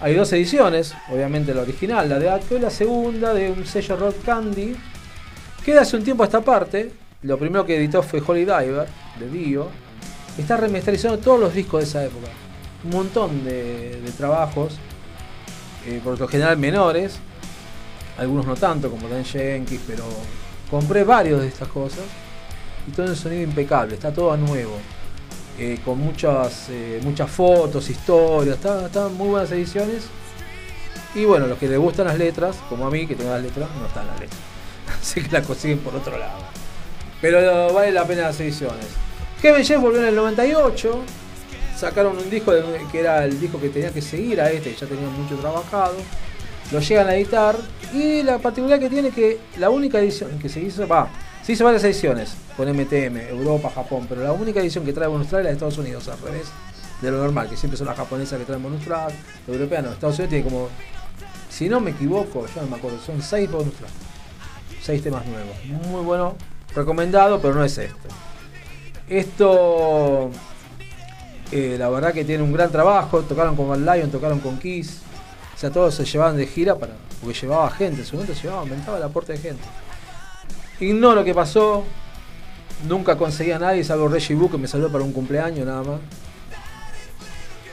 hay 0.00 0.14
dos 0.14 0.32
ediciones, 0.32 0.94
obviamente 1.10 1.54
la 1.54 1.62
original, 1.62 2.08
la 2.08 2.18
de 2.18 2.28
Atco, 2.28 2.56
y 2.56 2.60
la 2.60 2.70
segunda 2.70 3.32
de 3.32 3.50
un 3.50 3.64
sello 3.64 3.96
Rock 3.96 4.16
Candy, 4.24 4.76
que 5.64 5.78
hace 5.78 5.96
un 5.96 6.04
tiempo 6.04 6.24
esta 6.24 6.40
parte. 6.40 6.92
Lo 7.22 7.38
primero 7.38 7.64
que 7.64 7.76
editó 7.76 8.02
fue 8.02 8.22
Holy 8.26 8.40
Diver, 8.40 8.86
de 9.18 9.30
Dio. 9.30 9.68
Está 10.36 10.56
remasterizando 10.56 11.18
todos 11.18 11.40
los 11.40 11.54
discos 11.54 11.80
de 11.80 11.86
esa 11.86 12.04
época. 12.04 12.26
Un 12.84 12.90
montón 12.90 13.44
de, 13.44 14.02
trabajos, 14.18 14.76
eh, 15.86 16.00
por 16.04 16.18
lo 16.18 16.28
general 16.28 16.58
menores, 16.58 17.18
algunos 18.18 18.44
no 18.46 18.56
tanto, 18.56 18.90
como 18.90 19.08
Dan 19.08 19.24
Jenkins, 19.24 19.80
pero 19.86 20.04
compré 20.70 21.04
varios 21.04 21.40
de 21.40 21.48
estas 21.48 21.68
cosas. 21.68 22.04
Y 22.86 22.90
todo 22.90 23.06
en 23.06 23.16
sonido 23.16 23.42
impecable, 23.42 23.94
está 23.94 24.12
todo 24.12 24.36
nuevo. 24.36 24.76
Eh, 25.56 25.78
con 25.84 25.98
muchas, 25.98 26.66
eh, 26.70 27.00
muchas 27.04 27.30
fotos, 27.30 27.88
historias, 27.88 28.56
están 28.56 29.14
muy 29.14 29.28
buenas 29.28 29.50
ediciones. 29.52 30.04
Y 31.14 31.24
bueno, 31.24 31.46
los 31.46 31.58
que 31.58 31.68
les 31.68 31.78
gustan 31.78 32.06
las 32.06 32.18
letras, 32.18 32.56
como 32.68 32.86
a 32.86 32.90
mí 32.90 33.06
que 33.06 33.14
tengo 33.14 33.30
las 33.30 33.42
letras, 33.42 33.68
no 33.78 33.86
están 33.86 34.06
las 34.08 34.18
letras. 34.18 34.40
Así 35.00 35.22
que 35.22 35.30
las 35.30 35.46
consiguen 35.46 35.78
por 35.78 35.94
otro 35.94 36.18
lado. 36.18 36.40
Pero 37.20 37.72
vale 37.72 37.92
la 37.92 38.04
pena 38.04 38.22
las 38.22 38.40
ediciones. 38.40 38.86
Kevin 39.40 39.64
Jeff 39.64 39.80
volvió 39.80 40.00
en 40.00 40.08
el 40.08 40.16
98. 40.16 41.00
Sacaron 41.76 42.18
un 42.18 42.30
disco 42.30 42.52
que 42.90 42.98
era 42.98 43.24
el 43.24 43.38
disco 43.38 43.60
que 43.60 43.68
tenía 43.68 43.92
que 43.92 44.02
seguir 44.02 44.40
a 44.40 44.50
este, 44.50 44.74
ya 44.74 44.86
tenía 44.86 45.08
mucho 45.08 45.36
trabajado. 45.36 45.94
Lo 46.72 46.80
llegan 46.80 47.08
a 47.08 47.14
editar. 47.14 47.56
Y 47.92 48.24
la 48.24 48.38
particularidad 48.38 48.80
que 48.80 48.90
tiene 48.90 49.10
que 49.10 49.38
la 49.58 49.70
única 49.70 50.00
edición 50.00 50.36
que 50.40 50.48
se 50.48 50.60
hizo, 50.60 50.88
va, 50.88 51.08
se 51.44 51.52
hizo 51.52 51.64
varias 51.64 51.84
ediciones 51.84 52.34
con 52.56 52.68
MTM, 52.68 53.18
Europa, 53.28 53.70
Japón, 53.74 54.06
pero 54.08 54.22
la 54.22 54.32
única 54.32 54.60
edición 54.60 54.84
que 54.84 54.94
trae 54.94 55.08
bonus 55.08 55.28
track 55.28 55.44
es 55.44 55.52
Estados 55.52 55.76
Unidos, 55.76 56.08
al 56.08 56.18
revés 56.20 56.46
de 57.02 57.10
lo 57.10 57.18
normal, 57.18 57.50
que 57.50 57.56
siempre 57.56 57.76
son 57.76 57.86
las 57.86 57.98
japonesas 57.98 58.38
que 58.38 58.46
traen 58.46 58.62
bonus 58.62 58.82
track, 58.82 59.12
la 59.46 59.52
europea 59.52 59.82
no, 59.82 59.90
Estados 59.90 60.18
Unidos 60.18 60.30
tiene 60.30 60.44
como, 60.44 60.68
si 61.50 61.68
no 61.68 61.80
me 61.80 61.90
equivoco, 61.90 62.46
yo 62.46 62.62
no 62.62 62.68
me 62.68 62.76
acuerdo, 62.76 62.98
son 62.98 63.20
6 63.20 63.50
bonus 63.50 63.74
track, 63.74 63.90
6 64.82 65.02
temas 65.02 65.26
nuevos, 65.26 65.54
muy 65.90 66.02
bueno, 66.02 66.34
recomendado, 66.74 67.38
pero 67.40 67.54
no 67.54 67.64
es 67.64 67.76
esto. 67.76 68.08
Esto, 69.06 70.30
eh, 71.52 71.76
la 71.78 71.90
verdad 71.90 72.14
que 72.14 72.24
tiene 72.24 72.42
un 72.42 72.54
gran 72.54 72.72
trabajo, 72.72 73.20
tocaron 73.20 73.54
con 73.54 73.68
Van 73.68 73.84
Lion, 73.84 74.10
tocaron 74.10 74.40
con 74.40 74.58
Kiss, 74.58 75.02
o 75.54 75.58
sea, 75.58 75.70
todos 75.70 75.94
se 75.94 76.06
llevaban 76.06 76.38
de 76.38 76.46
gira 76.46 76.74
para, 76.78 76.94
porque 77.20 77.38
llevaba 77.38 77.70
gente, 77.70 78.00
en 78.00 78.06
su 78.06 78.16
momento 78.16 78.32
llevaba, 78.32 78.60
aumentaba 78.62 78.96
el 78.96 79.02
aporte 79.02 79.34
de 79.34 79.38
gente. 79.38 79.64
Ignoro 80.80 81.24
qué 81.24 81.34
pasó. 81.34 81.84
Nunca 82.88 83.16
conseguí 83.16 83.52
a 83.52 83.58
nadie, 83.58 83.84
salvo 83.84 84.08
Reggie 84.08 84.34
Boo 84.34 84.50
que 84.50 84.58
me 84.58 84.66
saludó 84.66 84.90
para 84.90 85.04
un 85.04 85.12
cumpleaños 85.12 85.66
nada 85.66 85.82
más. 85.82 86.00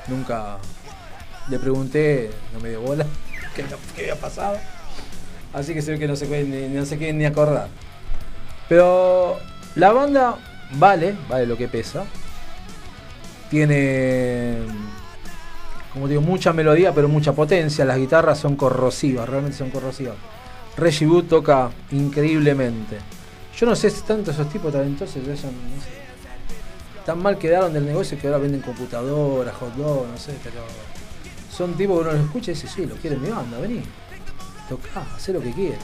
Nunca 0.07 0.57
le 1.49 1.59
pregunté, 1.59 2.31
no 2.53 2.59
me 2.59 2.69
dio 2.69 2.81
bola, 2.81 3.05
qué, 3.55 3.65
había 4.01 4.15
pasado. 4.15 4.57
Así 5.53 5.73
que 5.73 5.81
se 5.81 5.91
ve 5.91 5.99
que 5.99 6.07
no 6.07 6.15
se, 6.15 6.27
ni, 6.43 7.13
ni 7.13 7.25
acordar. 7.25 7.67
Pero 8.69 9.37
la 9.75 9.91
banda 9.91 10.37
vale, 10.73 11.15
vale 11.27 11.45
lo 11.45 11.57
que 11.57 11.67
pesa. 11.67 12.05
Tiene, 13.49 14.59
como 15.91 16.07
digo, 16.07 16.21
mucha 16.21 16.53
melodía, 16.53 16.93
pero 16.93 17.09
mucha 17.09 17.33
potencia. 17.33 17.83
Las 17.83 17.97
guitarras 17.97 18.39
son 18.39 18.55
corrosivas, 18.55 19.27
realmente 19.27 19.57
son 19.57 19.71
corrosivas. 19.71 20.15
Reggie 20.77 21.07
Wood 21.07 21.25
toca 21.25 21.69
increíblemente. 21.91 22.97
Yo 23.57 23.65
no 23.65 23.75
sé 23.75 23.89
si 23.89 24.01
tanto 24.01 24.31
esos 24.31 24.49
tipos 24.49 24.71
talentosos 24.71 25.25
ya 25.25 25.36
sé, 25.36 25.47
tan 27.05 27.21
mal 27.21 27.38
quedaron 27.38 27.73
del 27.73 27.86
negocio 27.86 28.17
que 28.17 28.27
ahora 28.27 28.39
venden 28.39 28.62
computadoras, 28.62 29.55
hot 29.55 29.75
dog, 29.75 30.07
no 30.07 30.17
sé, 30.17 30.34
pero 30.43 30.62
son 31.51 31.73
tipos 31.73 31.97
que 31.97 32.03
uno 32.03 32.12
los 32.13 32.25
escucha 32.25 32.51
y 32.51 32.53
dice, 32.53 32.67
sí, 32.67 32.86
lo 32.86 32.95
quieren 32.95 33.21
mi 33.21 33.29
banda, 33.29 33.60
vení, 33.60 33.81
tocá, 34.69 35.06
hacé 35.15 35.33
lo 35.33 35.41
que 35.41 35.52
quieras. 35.52 35.79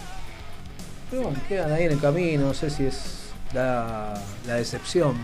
Pero 1.10 1.24
bueno, 1.24 1.40
quedan 1.48 1.72
ahí 1.72 1.84
en 1.84 1.92
el 1.94 2.00
camino, 2.00 2.48
no 2.48 2.54
sé 2.54 2.70
si 2.70 2.86
es 2.86 3.30
la, 3.54 4.14
la 4.46 4.56
decepción, 4.56 5.18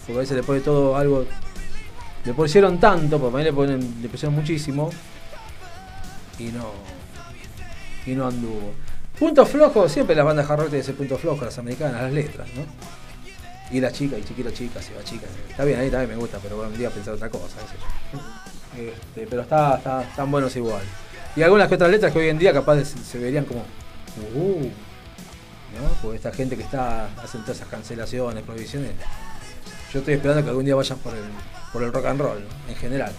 porque 0.00 0.14
a 0.14 0.20
veces 0.20 0.36
le 0.36 0.42
pone 0.42 0.60
todo 0.60 0.96
algo, 0.96 1.24
le 2.24 2.34
pusieron 2.34 2.78
tanto, 2.78 3.18
porque 3.18 3.36
a 3.36 3.38
mí 3.38 3.44
le, 3.44 3.52
ponen, 3.52 3.96
le 4.00 4.08
pusieron 4.08 4.34
muchísimo, 4.34 4.90
y 6.38 6.44
no, 6.44 6.97
y 8.08 8.14
no 8.14 8.26
anduvo. 8.26 8.72
Punto 9.18 9.44
flojo, 9.44 9.88
siempre 9.88 10.14
las 10.14 10.24
bandas 10.24 10.48
hard 10.48 10.60
rock 10.60 10.68
tienen 10.68 10.82
ese 10.82 10.92
punto 10.94 11.18
flojo, 11.18 11.44
las 11.44 11.58
americanas, 11.58 12.02
las 12.02 12.12
letras, 12.12 12.48
¿no? 12.54 12.64
Y 13.70 13.80
la 13.80 13.92
chica, 13.92 14.16
y 14.16 14.24
chiquito 14.24 14.50
chica, 14.50 14.80
si 14.80 14.94
va 14.94 15.04
chica. 15.04 15.26
Está 15.50 15.64
bien, 15.64 15.78
ahí 15.78 15.90
también 15.90 16.10
me 16.10 16.16
gusta, 16.16 16.38
pero 16.42 16.56
bueno, 16.56 16.70
un 16.70 16.78
día 16.78 16.88
pensar 16.90 17.14
otra 17.14 17.28
cosa, 17.28 17.56
qué 17.60 18.80
sé. 18.80 18.90
Este, 18.90 19.26
pero 19.28 19.42
está, 19.42 19.76
está, 19.76 20.02
están 20.02 20.30
buenos 20.30 20.54
igual. 20.56 20.82
Y 21.36 21.42
algunas 21.42 21.68
que 21.68 21.74
otras 21.74 21.90
letras 21.90 22.12
que 22.12 22.18
hoy 22.20 22.28
en 22.28 22.38
día 22.38 22.52
capaz 22.52 22.84
se 22.84 23.18
verían 23.18 23.44
como. 23.44 23.60
Uh, 24.34 24.62
¿no? 24.62 25.88
Porque 26.00 26.16
esta 26.16 26.32
gente 26.32 26.56
que 26.56 26.62
está 26.62 27.06
hacen 27.22 27.42
todas 27.42 27.56
esas 27.58 27.68
cancelaciones, 27.68 28.42
prohibiciones. 28.44 28.92
Yo 29.92 30.00
estoy 30.00 30.14
esperando 30.14 30.42
que 30.42 30.50
algún 30.50 30.64
día 30.64 30.74
vayan 30.74 30.98
por 30.98 31.14
el, 31.14 31.24
por 31.72 31.82
el 31.82 31.92
rock 31.92 32.06
and 32.06 32.20
roll, 32.20 32.40
¿no? 32.40 32.72
en 32.72 32.76
general. 32.76 33.12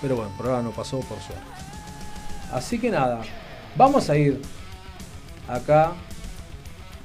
Pero 0.00 0.16
bueno, 0.16 0.32
por 0.36 0.46
ahora 0.46 0.62
no 0.62 0.70
pasó 0.70 1.00
por 1.00 1.18
suerte. 1.20 1.55
Así 2.52 2.78
que 2.78 2.90
nada, 2.90 3.20
vamos 3.76 4.08
a 4.08 4.16
ir 4.16 4.40
acá 5.48 5.92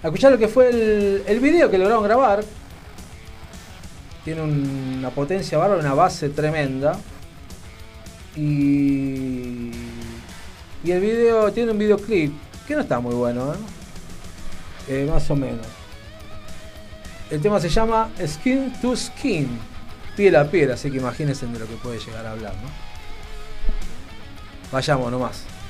a 0.04 0.08
escuchar 0.08 0.32
lo 0.32 0.38
que 0.38 0.48
fue 0.48 0.70
el, 1.28 1.40
video 1.40 1.70
que 1.70 1.78
lograron 1.78 2.04
grabar. 2.04 2.44
Tiene 4.24 4.42
un- 4.42 4.96
una 5.00 5.10
potencia 5.10 5.58
bárbara, 5.58 5.80
una 5.80 5.94
base 5.94 6.30
tremenda. 6.30 6.94
Y, 8.36 9.72
y 10.84 10.92
el 10.92 11.02
video 11.02 11.52
tiene 11.52 11.72
un 11.72 11.78
videoclip 11.78 12.32
que 12.68 12.76
no 12.76 12.82
está 12.82 13.00
muy 13.00 13.14
bueno, 13.14 13.54
¿eh? 13.54 13.58
Eh, 14.88 15.08
más 15.12 15.30
o 15.30 15.36
menos. 15.36 15.66
El 17.30 17.42
tema 17.42 17.60
se 17.60 17.70
llama 17.70 18.10
Skin 18.26 18.74
to 18.82 18.96
Skin, 18.96 19.48
piel 20.16 20.36
a 20.36 20.50
piel, 20.50 20.72
así 20.72 20.90
que 20.90 20.98
imagínense 20.98 21.46
de 21.48 21.60
lo 21.60 21.68
que 21.68 21.76
puede 21.76 22.00
llegar 22.00 22.26
a 22.26 22.32
hablar, 22.32 22.54
¿no? 22.56 22.91
Vayamos 24.72 25.12
nomás. 25.12 25.61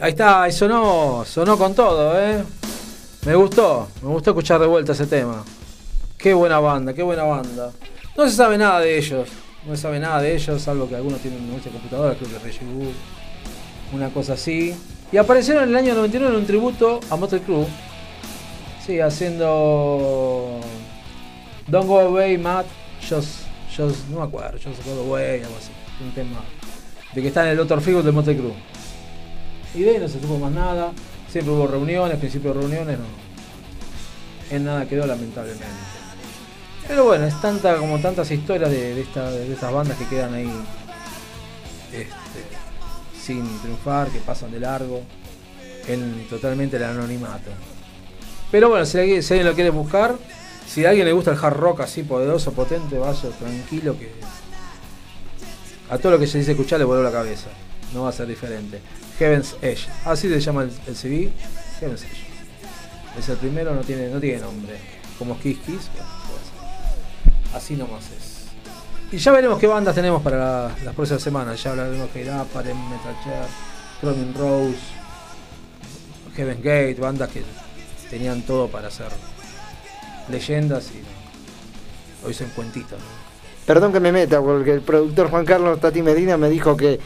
Ahí 0.00 0.12
está, 0.12 0.44
ahí 0.44 0.52
sonó, 0.52 1.24
sonó 1.26 1.58
con 1.58 1.74
todo, 1.74 2.18
¿eh? 2.18 2.42
Me 3.26 3.34
gustó, 3.34 3.86
me 4.00 4.08
gustó 4.08 4.30
escuchar 4.30 4.58
de 4.58 4.66
vuelta 4.66 4.92
ese 4.92 5.06
tema. 5.06 5.44
Qué 6.16 6.32
buena 6.32 6.58
banda, 6.58 6.94
qué 6.94 7.02
buena 7.02 7.24
banda. 7.24 7.70
No 8.16 8.26
se 8.26 8.34
sabe 8.34 8.56
nada 8.56 8.80
de 8.80 8.96
ellos, 8.96 9.28
no 9.66 9.76
se 9.76 9.82
sabe 9.82 10.00
nada 10.00 10.22
de 10.22 10.34
ellos, 10.34 10.62
salvo 10.62 10.88
que 10.88 10.96
algunos 10.96 11.20
tienen 11.20 11.54
de 11.54 11.70
computadora, 11.70 12.14
creo 12.14 12.30
que 12.30 12.38
Reggie 12.38 12.64
Wood, 12.64 12.94
una 13.92 14.08
cosa 14.08 14.32
así. 14.32 14.74
Y 15.12 15.18
aparecieron 15.18 15.64
en 15.64 15.68
el 15.68 15.76
año 15.76 15.94
99 15.94 16.32
en 16.32 16.40
un 16.40 16.46
tributo 16.46 17.00
a 17.10 17.16
Motley 17.16 17.42
Crue. 17.42 17.66
Sí, 18.86 19.00
haciendo 19.00 20.60
Don't 21.68 21.86
Go 21.86 22.00
Away, 22.00 22.38
Matt, 22.38 22.64
Just, 23.06 23.42
just, 23.76 24.08
no 24.08 24.20
me 24.20 24.24
acuerdo, 24.24 24.52
Just 24.52 24.82
Go 24.82 24.92
Away, 24.98 25.42
algo 25.42 25.56
así. 25.58 25.72
Un 26.02 26.12
tema 26.12 26.40
de 27.12 27.20
que 27.20 27.28
está 27.28 27.42
en 27.42 27.58
el 27.58 27.66
Dr. 27.66 27.82
Field 27.82 28.06
de 28.06 28.12
Motley 28.12 28.36
Crue. 28.36 28.69
Y 29.74 29.82
de 29.82 29.90
ahí 29.90 29.98
no 29.98 30.08
se 30.08 30.20
supo 30.20 30.38
más 30.38 30.52
nada. 30.52 30.92
Siempre 31.30 31.54
hubo 31.54 31.66
reuniones, 31.66 32.18
principio 32.18 32.52
de 32.52 32.60
reuniones, 32.60 32.98
no. 32.98 33.04
En 34.54 34.64
nada 34.64 34.86
quedó 34.86 35.06
lamentablemente. 35.06 35.66
Pero 36.88 37.04
bueno, 37.04 37.24
es 37.24 37.40
tanta 37.40 37.76
como 37.76 38.00
tantas 38.00 38.30
historias 38.30 38.70
de, 38.70 38.94
de, 38.94 39.04
de 39.04 39.52
estas 39.52 39.72
bandas 39.72 39.96
que 39.96 40.06
quedan 40.06 40.34
ahí 40.34 40.50
este, 41.92 42.10
sin 43.20 43.46
triunfar, 43.60 44.08
que 44.08 44.18
pasan 44.18 44.50
de 44.50 44.58
largo, 44.58 45.02
en 45.86 46.26
totalmente 46.28 46.76
el 46.76 46.84
anonimato. 46.84 47.50
Pero 48.50 48.68
bueno, 48.68 48.84
si 48.84 48.98
alguien, 48.98 49.22
si 49.22 49.34
alguien 49.34 49.48
lo 49.48 49.54
quiere 49.54 49.70
buscar, 49.70 50.16
si 50.66 50.84
a 50.84 50.90
alguien 50.90 51.06
le 51.06 51.12
gusta 51.12 51.30
el 51.30 51.38
hard 51.40 51.56
rock 51.56 51.80
así 51.80 52.02
poderoso, 52.02 52.52
potente, 52.52 52.98
vaya 52.98 53.28
tranquilo 53.38 53.96
que 53.96 54.10
a 55.90 55.98
todo 55.98 56.12
lo 56.12 56.18
que 56.18 56.26
se 56.26 56.38
dice 56.38 56.52
escuchar 56.52 56.78
le 56.78 56.84
voló 56.84 57.02
la 57.02 57.12
cabeza. 57.12 57.48
No 57.92 58.02
va 58.02 58.10
a 58.10 58.12
ser 58.12 58.26
diferente. 58.26 58.80
Heaven's 59.20 59.54
Edge. 59.62 59.86
Así 60.04 60.28
se 60.28 60.40
llama 60.40 60.62
el, 60.64 60.72
el 60.88 60.96
CD. 60.96 61.30
Heaven's 61.78 62.02
Edge. 62.02 62.24
Es 63.18 63.28
el 63.28 63.36
primero, 63.36 63.74
no 63.74 63.82
tiene, 63.82 64.08
no 64.08 64.18
tiene 64.18 64.40
nombre. 64.40 64.76
Como 65.18 65.38
Kiss 65.38 65.58
Kiss. 65.58 65.88
Así 67.54 67.76
nomás 67.76 68.04
es. 68.16 68.40
Y 69.12 69.18
ya 69.18 69.32
veremos 69.32 69.58
qué 69.58 69.66
bandas 69.66 69.94
tenemos 69.94 70.22
para 70.22 70.36
la- 70.38 70.76
las 70.84 70.94
próximas 70.94 71.22
semanas. 71.22 71.62
Ya 71.62 71.70
hablaremos 71.72 72.12
de 72.14 72.30
Aparen, 72.30 72.76
Metal 72.88 73.14
Chair, 73.24 73.44
Cronin 74.00 74.32
Rose, 74.34 74.78
Heaven's 76.36 76.62
Gate, 76.62 76.96
bandas 77.00 77.28
que 77.30 77.42
tenían 78.08 78.42
todo 78.42 78.68
para 78.68 78.88
hacer 78.88 79.08
leyendas 80.30 80.90
y 80.92 82.26
hoy 82.26 82.34
son 82.34 82.48
cuentitos. 82.50 82.98
Perdón 83.66 83.92
que 83.92 84.00
me 84.00 84.12
meta, 84.12 84.40
porque 84.40 84.72
el 84.74 84.80
productor 84.80 85.28
Juan 85.30 85.44
Carlos 85.44 85.80
Tati 85.80 86.02
Medina 86.02 86.36
me 86.36 86.48
dijo 86.48 86.76
que 86.76 86.98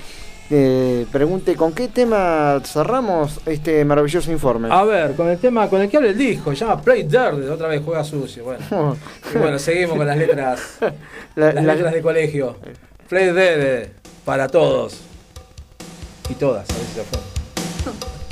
eh, 0.51 1.07
pregunte 1.11 1.57
con 1.57 1.73
qué 1.73 1.89
tema 1.89 2.61
cerramos 2.65 3.41
este 3.47 3.85
maravilloso 3.85 4.31
informe. 4.31 4.69
A 4.71 4.85
ver, 4.85 5.15
con 5.15 5.29
el 5.29 5.39
tema 5.39 5.69
con 5.71 5.81
el 5.81 5.89
que 5.91 5.97
habla 5.97 6.11
el 6.11 6.19
disco, 6.19 6.51
se 6.51 6.57
llama 6.65 6.81
Play 6.83 7.03
Dirty, 7.05 7.49
otra 7.51 7.69
vez 7.69 7.83
juega 7.85 8.05
sucio. 8.05 8.45
Bueno, 8.45 8.65
Y 9.35 9.39
bueno 9.39 9.59
seguimos 9.59 9.97
con 9.97 10.07
las 10.07 10.17
letras, 10.17 10.61
La- 11.37 11.53
las 11.53 11.65
la- 11.65 11.75
letras 11.75 11.95
de 11.95 12.03
colegio. 12.03 12.57
Play 13.09 13.27
Dirty 13.33 13.91
para 14.25 14.49
todos 14.49 15.01
y 16.31 16.35
todas, 16.35 16.69
a 16.71 16.75
ver 16.75 16.83
si 16.87 17.01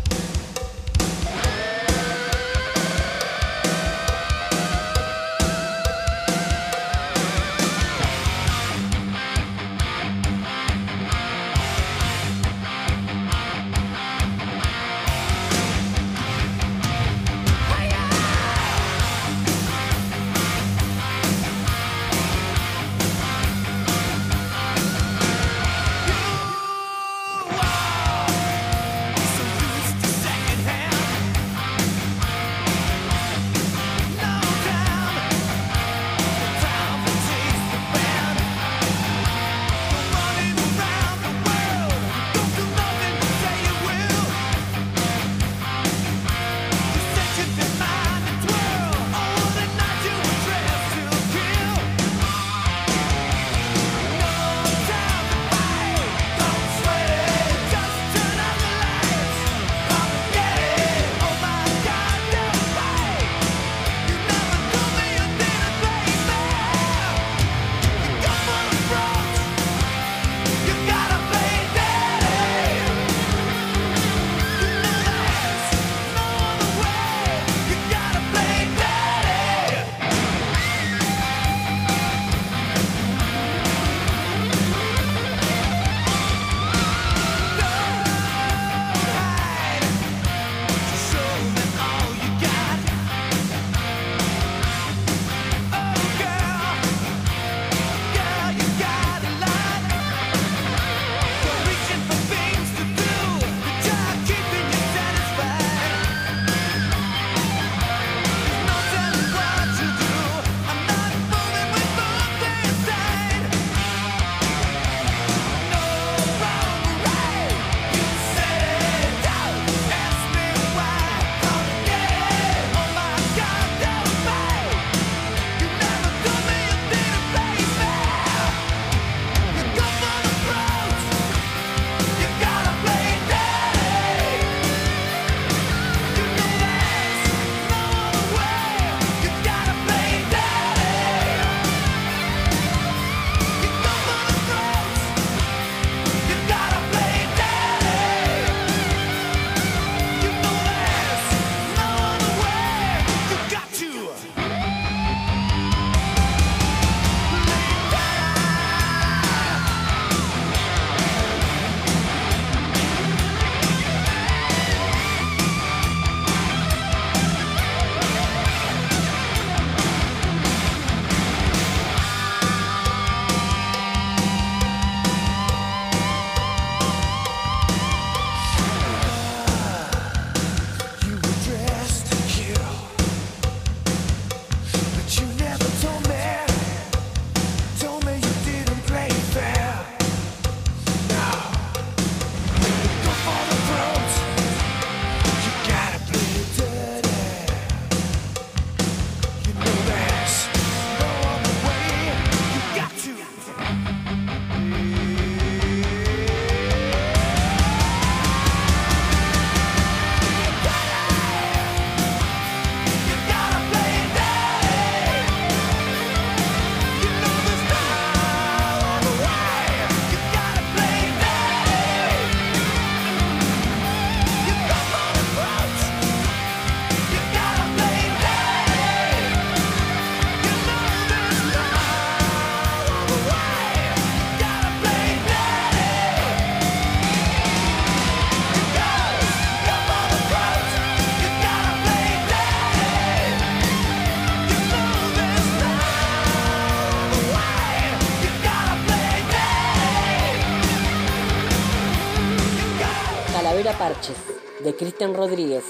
Rodríguez. 255.10 255.64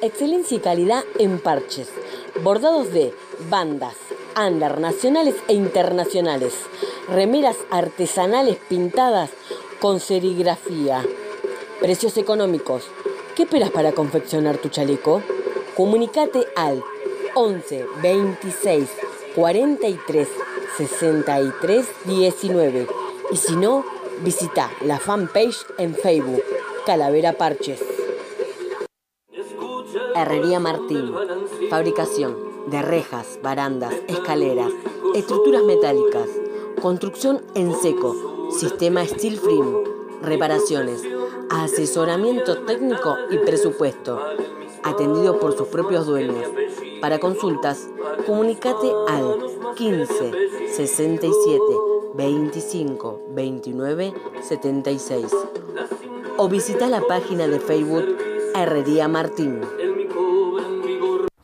Excelencia 0.00 0.56
y 0.56 0.60
calidad 0.60 1.04
en 1.18 1.38
parches. 1.38 1.88
Bordados 2.42 2.92
de 2.92 3.12
bandas, 3.50 3.94
under 4.36 4.80
nacionales 4.80 5.34
e 5.48 5.52
internacionales. 5.52 6.54
Remeras 7.08 7.56
artesanales 7.70 8.56
pintadas 8.68 9.30
con 9.80 10.00
serigrafía. 10.00 11.04
Precios 11.80 12.16
económicos. 12.16 12.84
¿Qué 13.36 13.42
esperas 13.42 13.70
para 13.70 13.92
confeccionar 13.92 14.56
tu 14.56 14.68
chaleco? 14.68 15.22
Comunicate 15.76 16.46
al 16.56 16.82
11 17.34 17.86
26 18.02 18.88
43 19.34 20.28
63 20.78 21.86
19 22.04 22.86
y 23.30 23.36
si 23.36 23.56
no, 23.56 23.84
visita 24.22 24.70
la 24.80 24.98
fanpage 24.98 25.66
en 25.76 25.94
Facebook 25.94 26.42
Calavera 26.86 27.34
Parches. 27.34 27.87
Herrería 30.22 30.58
Martín. 30.58 31.12
Fabricación 31.70 32.36
de 32.66 32.82
rejas, 32.82 33.38
barandas, 33.40 33.94
escaleras, 34.08 34.72
estructuras 35.14 35.62
metálicas, 35.62 36.28
construcción 36.82 37.40
en 37.54 37.72
seco, 37.74 38.48
sistema 38.50 39.06
steel 39.06 39.38
frame, 39.38 39.84
reparaciones, 40.20 41.02
asesoramiento 41.50 42.58
técnico 42.62 43.14
y 43.30 43.38
presupuesto. 43.38 44.20
Atendido 44.82 45.38
por 45.38 45.56
sus 45.56 45.68
propios 45.68 46.06
dueños. 46.06 46.46
Para 47.00 47.20
consultas, 47.20 47.88
comunicate 48.26 48.90
al 49.08 49.38
15 49.76 50.32
67 50.72 51.62
25 52.14 53.20
29 53.30 54.14
76 54.42 55.26
o 56.36 56.48
visita 56.48 56.88
la 56.88 57.00
página 57.02 57.46
de 57.46 57.60
Facebook 57.60 58.16
Herrería 58.54 59.06
Martín. 59.06 59.60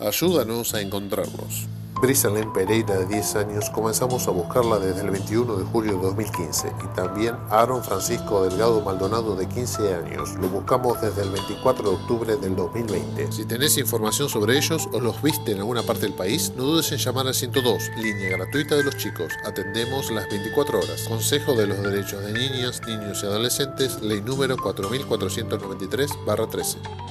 Ayúdanos 0.05 0.75
a 0.75 0.83
encontrarlos. 0.83 1.67
Brisalén 2.03 2.53
Pereira, 2.53 2.99
de 2.99 3.07
10 3.07 3.37
años, 3.37 3.71
comenzamos 3.71 4.29
a 4.29 4.33
buscarla 4.33 4.79
desde 4.79 5.01
el 5.01 5.11
21 5.11 5.57
de 5.57 5.65
julio 5.65 5.93
de 5.93 6.03
2015 6.03 6.71
y 6.85 6.89
también 6.95 7.37
Aaron 7.49 7.83
Francisco 7.83 8.45
Delgado 8.45 8.83
Maldonado, 8.83 9.35
de 9.37 9.49
15 9.49 9.95
años. 9.95 10.35
Lo 10.35 10.49
buscamos 10.49 11.01
desde 11.01 11.23
el 11.23 11.31
24 11.31 11.89
de 11.89 11.97
octubre 11.97 12.37
del 12.37 12.55
2020. 12.55 13.33
Si 13.33 13.47
tenés 13.47 13.79
información 13.79 14.29
sobre 14.29 14.59
ellos 14.59 14.87
o 14.93 15.01
los 15.01 15.23
viste 15.23 15.53
en 15.53 15.61
alguna 15.61 15.83
parte 15.83 16.03
del 16.03 16.13
país, 16.13 16.53
no 16.55 16.65
dudes 16.65 16.93
en 16.93 16.99
llamar 16.99 17.27
al 17.27 17.35
102, 17.35 17.93
línea 17.97 18.37
gratuita 18.37 18.77
de 18.77 18.85
los 18.85 18.99
chicos. 18.99 19.33
Atendemos 19.47 20.11
las 20.11 20.29
24 20.29 20.81
horas. 20.81 21.07
Consejo 21.09 21.55
de 21.55 21.69
los 21.69 21.83
Derechos 21.83 22.23
de 22.23 22.35
Niñas, 22.35 22.83
Niños 22.87 23.23
y 23.23 23.27
Adolescentes, 23.27 24.03
ley 24.03 24.21
número 24.21 24.59
4493-13. 24.59 27.04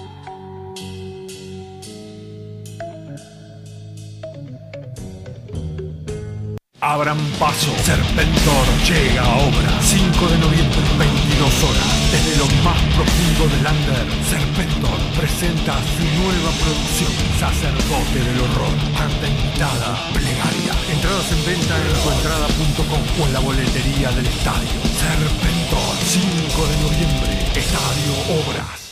Abran 6.93 7.17
paso. 7.39 7.73
Serpentor 7.81 8.65
llega 8.85 9.23
a 9.23 9.37
obra. 9.49 9.81
5 9.81 10.27
de 10.29 10.37
noviembre, 10.37 10.77
22 10.99 11.63
horas. 11.65 11.89
Desde 12.13 12.37
lo 12.37 12.45
más 12.61 12.77
profundo 12.93 13.49
del 13.49 13.65
Under, 13.65 14.05
Serpentor 14.29 14.99
presenta 15.17 15.73
su 15.89 16.05
nueva 16.21 16.51
producción. 16.61 17.09
Sacerdote 17.41 18.19
del 18.21 18.37
horror. 18.45 18.77
Carta 18.93 19.25
invitada. 19.25 20.05
Plegaria. 20.13 20.73
Entradas 20.93 21.31
en 21.33 21.41
venta 21.49 21.73
en 21.81 21.97
tuentrada.com 22.05 23.01
o 23.01 23.25
en 23.25 23.33
la 23.33 23.39
boletería 23.39 24.11
del 24.11 24.27
estadio. 24.27 24.77
Serpentor. 24.93 25.97
5 25.97 26.61
de 26.61 26.77
noviembre. 26.77 27.31
Estadio 27.57 28.13
Obras. 28.37 28.83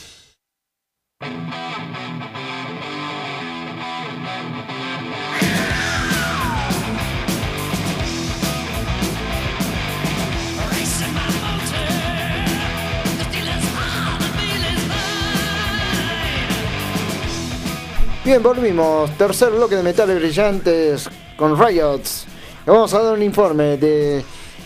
Bien, 18.32 18.42
volvimos. 18.44 19.12
Tercer 19.18 19.50
bloque 19.50 19.76
de 19.76 19.84
metales 19.84 20.18
brillantes 20.18 21.10
con 21.36 21.62
Riots. 21.62 22.24
Vamos 22.66 22.94
a 22.94 23.02
dar 23.04 23.14
un 23.16 23.24
informe 23.24 23.76
de. 23.76 24.24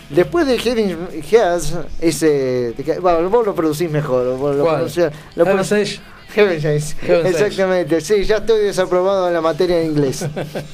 Después 0.08 0.46
de 0.46 0.56
Heaven 0.56 1.08
Heads, 1.28 1.74
ese. 2.00 2.74
de 2.76 3.00
bueno, 3.00 3.28
vos 3.28 3.44
lo 3.44 3.56
producís 3.56 3.90
mejor. 3.90 4.36
Vos 4.38 4.54
lo 4.54 4.62
pronunciás- 4.76 5.12
lo. 5.34 6.00
Heaven. 6.32 6.60
Exactamente. 7.26 8.00
Sí, 8.02 8.22
ya 8.22 8.36
estoy 8.36 8.60
desaprobado 8.66 9.26
en 9.26 9.34
la 9.34 9.40
materia 9.40 9.78
de 9.78 9.86
inglés. 9.86 10.24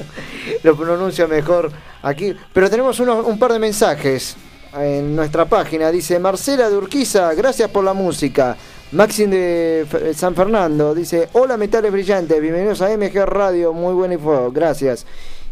lo 0.63 0.77
pronuncia 0.77 1.27
mejor 1.27 1.73
aquí. 2.03 2.37
Pero 2.53 2.69
tenemos 2.69 3.01
unos- 3.01 3.25
un 3.25 3.39
par 3.39 3.55
de 3.55 3.59
mensajes 3.59 4.37
en 4.77 5.17
nuestra 5.17 5.47
página. 5.47 5.91
Dice 5.91 6.19
Marcela 6.19 6.69
de 6.69 6.77
Urquiza, 6.77 7.33
gracias 7.33 7.71
por 7.71 7.85
la 7.85 7.95
música. 7.95 8.55
Maxim 8.93 9.31
de 9.31 9.83
F- 9.83 10.13
San 10.15 10.35
Fernando 10.35 10.95
dice, 10.95 11.29
hola 11.33 11.57
metales 11.57 11.91
brillantes, 11.91 12.41
bienvenidos 12.41 12.83
a 12.83 12.95
MG 12.95 13.25
Radio, 13.25 13.73
muy 13.73 13.95
buen 13.95 14.13
info, 14.13 14.51
gracias. 14.53 15.07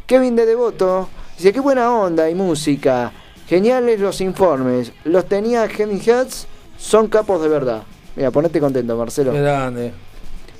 Kevin 0.06 0.36
de 0.36 0.44
Devoto 0.44 1.08
dice, 1.38 1.52
qué 1.52 1.60
buena 1.60 1.90
onda 1.90 2.28
y 2.28 2.34
música, 2.34 3.12
geniales 3.48 3.98
los 3.98 4.20
informes, 4.20 4.92
los 5.04 5.24
tenía 5.26 5.66
Heavy 5.68 6.00
Heads, 6.04 6.46
son 6.76 7.08
capos 7.08 7.40
de 7.42 7.48
verdad. 7.48 7.82
Mira, 8.16 8.30
ponete 8.30 8.60
contento 8.60 8.96
Marcelo. 8.96 9.32
Grande. 9.32 9.92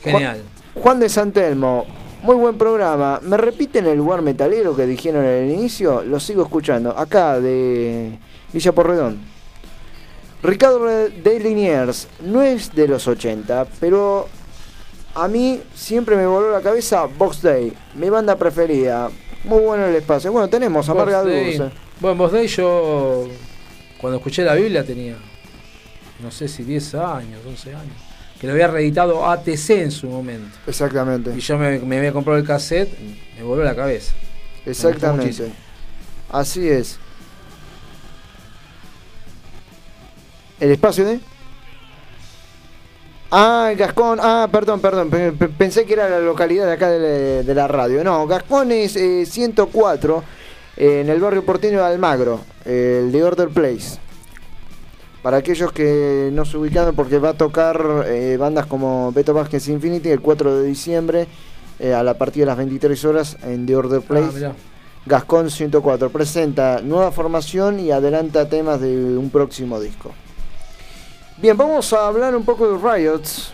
Genial. 0.03 0.41
Juan 0.75 1.01
de 1.01 1.09
Santelmo, 1.11 1.85
muy 2.23 2.37
buen 2.37 2.57
programa. 2.57 3.21
¿Me 3.23 3.37
repiten 3.37 3.87
el 3.87 3.99
lugar 3.99 4.23
metalero 4.23 4.75
que 4.75 4.87
dijeron 4.87 5.23
en 5.25 5.45
el 5.45 5.51
inicio? 5.51 6.03
Lo 6.03 6.19
sigo 6.19 6.45
escuchando. 6.45 6.97
Acá 6.97 7.39
de 7.41 8.19
Villa 8.55 8.73
Porredón. 8.73 9.19
Ricardo 10.43 10.85
de 10.85 11.41
Liniers, 11.41 12.09
no 12.23 12.43
es 12.43 12.75
de 12.75 12.89
los 12.89 13.07
80, 13.07 13.67
pero 13.79 14.29
a 15.15 15.29
mí 15.29 15.61
siempre 15.75 16.17
me 16.17 16.27
voló 16.27 16.51
la 16.51 16.61
cabeza 16.61 17.05
Box 17.07 17.43
Day, 17.43 17.73
mi 17.95 18.09
banda 18.09 18.37
preferida. 18.37 19.11
Muy 19.45 19.61
bueno 19.61 19.87
el 19.87 19.97
espacio. 19.97 20.33
Bueno, 20.33 20.49
tenemos 20.49 20.89
Amarga. 20.89 21.23
Dulce. 21.23 21.71
Bueno, 21.99 22.17
Boss 22.17 22.33
Day 22.33 22.47
yo 22.47 23.29
cuando 24.01 24.19
escuché 24.19 24.45
la 24.45 24.55
Biblia 24.55 24.85
tenía, 24.85 25.17
no 26.23 26.31
sé 26.31 26.49
si 26.49 26.63
10 26.63 26.95
años, 26.95 27.41
11 27.47 27.75
años. 27.75 27.95
Que 28.41 28.47
lo 28.47 28.55
había 28.55 28.69
reeditado 28.69 29.29
ATC 29.29 29.71
en 29.71 29.91
su 29.91 30.09
momento. 30.09 30.57
Exactamente. 30.67 31.35
Y 31.37 31.41
yo 31.41 31.59
me, 31.59 31.79
me 31.81 31.99
había 31.99 32.13
comprado 32.13 32.39
el 32.39 32.47
cassette, 32.47 32.91
me 33.37 33.43
voló 33.43 33.63
la 33.63 33.77
cabeza. 33.77 34.15
Exactamente. 34.65 35.53
Así 36.31 36.69
es. 36.69 36.99
¿El 40.61 40.71
espacio 40.73 41.05
de? 41.07 41.21
Ah, 43.31 43.73
Gascón. 43.77 44.19
Ah, 44.21 44.49
perdón, 44.51 44.81
perdón. 44.81 45.09
pe- 45.11 45.33
pe- 45.33 45.49
Pensé 45.49 45.85
que 45.87 45.93
era 45.95 46.09
la 46.09 46.19
localidad 46.21 46.67
de 46.67 46.73
acá 46.73 46.91
de 46.91 46.99
la, 46.99 47.43
de 47.43 47.55
la 47.55 47.69
radio. 47.69 48.03
No, 48.05 48.27
Gascón 48.27 48.73
es 48.73 48.97
eh, 48.97 49.25
104 49.25 50.25
eh, 50.77 51.01
en 51.03 51.09
el 51.09 51.21
barrio 51.21 51.45
porteño 51.45 51.79
de 51.79 51.85
Almagro, 51.85 52.41
eh, 52.65 53.03
el 53.05 53.13
de 53.13 53.23
Order 53.23 53.49
Place. 53.51 53.99
Para 55.23 55.37
aquellos 55.37 55.71
que 55.73 56.31
no 56.33 56.45
se 56.45 56.57
ubican, 56.57 56.95
porque 56.97 57.19
va 57.19 57.31
a 57.31 57.35
tocar 57.35 58.05
eh, 58.07 58.37
bandas 58.41 58.67
como 58.67 59.13
Beto 59.13 59.35
Vázquez 59.35 59.69
Infinity 59.69 60.09
el 60.09 60.21
4 60.21 60.57
de 60.63 60.67
diciembre 60.67 61.27
eh, 61.79 61.93
a 61.95 62.03
la 62.03 62.15
partir 62.15 62.43
de 62.43 62.47
las 62.47 62.57
23 62.57 63.05
horas 63.05 63.37
en 63.45 63.65
The 63.67 63.77
Order 63.77 64.01
Place. 64.01 64.47
Ah. 64.47 64.53
Gascón 65.07 65.51
104 65.51 66.11
presenta 66.11 66.81
nueva 66.83 67.11
formación 67.13 67.81
y 67.81 67.91
adelanta 67.91 68.49
temas 68.49 68.81
de 68.81 69.17
un 69.17 69.31
próximo 69.31 69.79
disco. 69.81 70.13
Bien, 71.41 71.57
vamos 71.57 71.93
a 71.93 72.07
hablar 72.07 72.35
un 72.37 72.45
poco 72.45 72.71
de 72.71 72.79
Riots, 72.99 73.53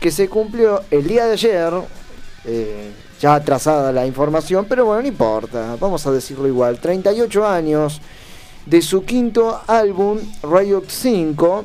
que 0.00 0.10
se 0.10 0.28
cumplió 0.28 0.82
el 0.90 1.06
día 1.06 1.26
de 1.26 1.32
ayer, 1.34 1.72
eh, 2.44 2.90
ya 3.20 3.34
atrasada 3.34 3.92
la 3.92 4.06
información, 4.06 4.66
pero 4.68 4.84
bueno, 4.86 5.02
no 5.02 5.08
importa, 5.08 5.76
vamos 5.78 6.04
a 6.06 6.10
decirlo 6.12 6.48
igual. 6.48 6.78
38 6.80 7.46
años 7.46 8.00
de 8.66 8.82
su 8.82 9.04
quinto 9.04 9.60
álbum, 9.66 10.18
Riot 10.42 10.84
5, 10.88 11.64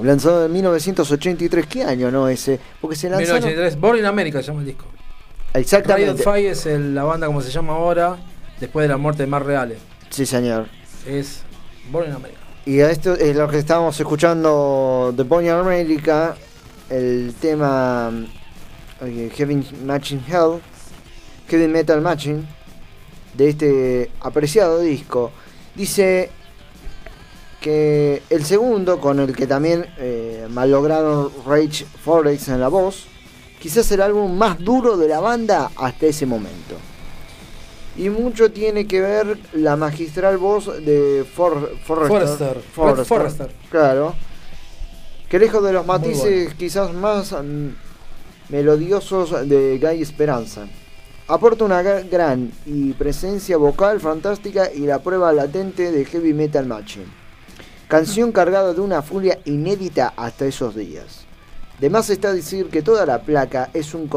lanzado 0.00 0.44
en 0.44 0.52
1983. 0.52 1.66
¿Qué 1.66 1.82
año 1.84 2.10
no 2.10 2.28
ese? 2.28 2.60
Porque 2.80 2.96
se 2.96 3.08
lanzaron... 3.08 3.42
1983, 3.42 3.80
Born 3.80 3.98
in 3.98 4.04
America 4.06 4.40
se 4.42 4.48
llama 4.48 4.60
el 4.60 4.66
disco. 4.66 4.84
Riot 5.54 5.60
Exactamente. 5.62 6.22
Fire 6.22 6.50
es 6.52 6.66
el- 6.66 6.94
la 6.94 7.04
banda 7.04 7.26
como 7.26 7.40
se 7.40 7.50
llama 7.50 7.72
ahora, 7.72 8.18
después 8.60 8.84
de 8.84 8.88
la 8.88 8.98
muerte 8.98 9.22
de 9.22 9.26
Mar 9.26 9.44
Reales. 9.46 9.78
Sí, 10.10 10.26
señor. 10.26 10.66
Es 11.06 11.42
Born 11.90 12.08
in 12.08 12.14
America. 12.14 12.39
Y 12.66 12.80
esto 12.80 13.14
es 13.14 13.34
lo 13.34 13.48
que 13.48 13.58
estábamos 13.58 13.98
escuchando 13.98 15.14
de 15.16 15.22
Bonnie 15.22 15.48
America, 15.48 16.36
el 16.90 17.34
tema 17.40 18.12
eh, 19.00 19.30
Heavy 19.34 19.66
Matching 19.82 20.22
Hell, 20.28 20.60
Heavy 21.48 21.68
Metal 21.68 22.02
Matching, 22.02 22.46
de 23.32 23.48
este 23.48 24.10
apreciado 24.20 24.78
disco. 24.80 25.32
Dice 25.74 26.30
que 27.62 28.22
el 28.28 28.44
segundo, 28.44 29.00
con 29.00 29.20
el 29.20 29.34
que 29.34 29.46
también 29.46 29.86
eh, 29.96 30.46
malogrado 30.50 31.32
Rage 31.46 31.86
Forex 32.04 32.48
en 32.48 32.60
la 32.60 32.68
voz, 32.68 33.06
quizás 33.58 33.90
el 33.90 34.02
álbum 34.02 34.36
más 34.36 34.58
duro 34.58 34.98
de 34.98 35.08
la 35.08 35.20
banda 35.20 35.70
hasta 35.76 36.06
ese 36.06 36.26
momento. 36.26 36.76
Y 38.00 38.08
mucho 38.08 38.50
tiene 38.50 38.86
que 38.86 39.00
ver 39.00 39.38
la 39.52 39.76
magistral 39.76 40.38
voz 40.38 40.66
de 40.84 41.24
For- 41.34 41.76
Forrester. 41.84 42.58
Forrester. 42.74 43.04
Forrester. 43.06 43.50
Claro. 43.70 44.14
Que 45.28 45.38
lejos 45.38 45.62
de 45.62 45.72
los 45.72 45.86
matices 45.86 46.44
bueno. 46.44 46.56
quizás 46.58 46.94
más 46.94 47.32
mm, 47.32 47.68
melodiosos 48.48 49.48
de 49.48 49.78
Guy 49.78 50.02
Esperanza. 50.02 50.66
Aporta 51.28 51.64
una 51.64 51.82
gra- 51.82 52.08
gran 52.10 52.50
y 52.66 52.92
presencia 52.94 53.56
vocal 53.56 54.00
fantástica 54.00 54.72
y 54.72 54.80
la 54.80 55.00
prueba 55.00 55.32
latente 55.32 55.92
de 55.92 56.04
heavy 56.04 56.32
metal 56.32 56.66
machine. 56.66 57.06
Canción 57.86 58.32
cargada 58.32 58.72
de 58.72 58.80
una 58.80 59.02
furia 59.02 59.38
inédita 59.44 60.14
hasta 60.16 60.46
esos 60.46 60.74
días. 60.74 61.26
De 61.80 61.90
más 61.90 62.08
está 62.10 62.32
decir 62.32 62.68
que 62.70 62.82
toda 62.82 63.04
la 63.06 63.22
placa 63.22 63.70
es 63.74 63.94
un, 63.94 64.08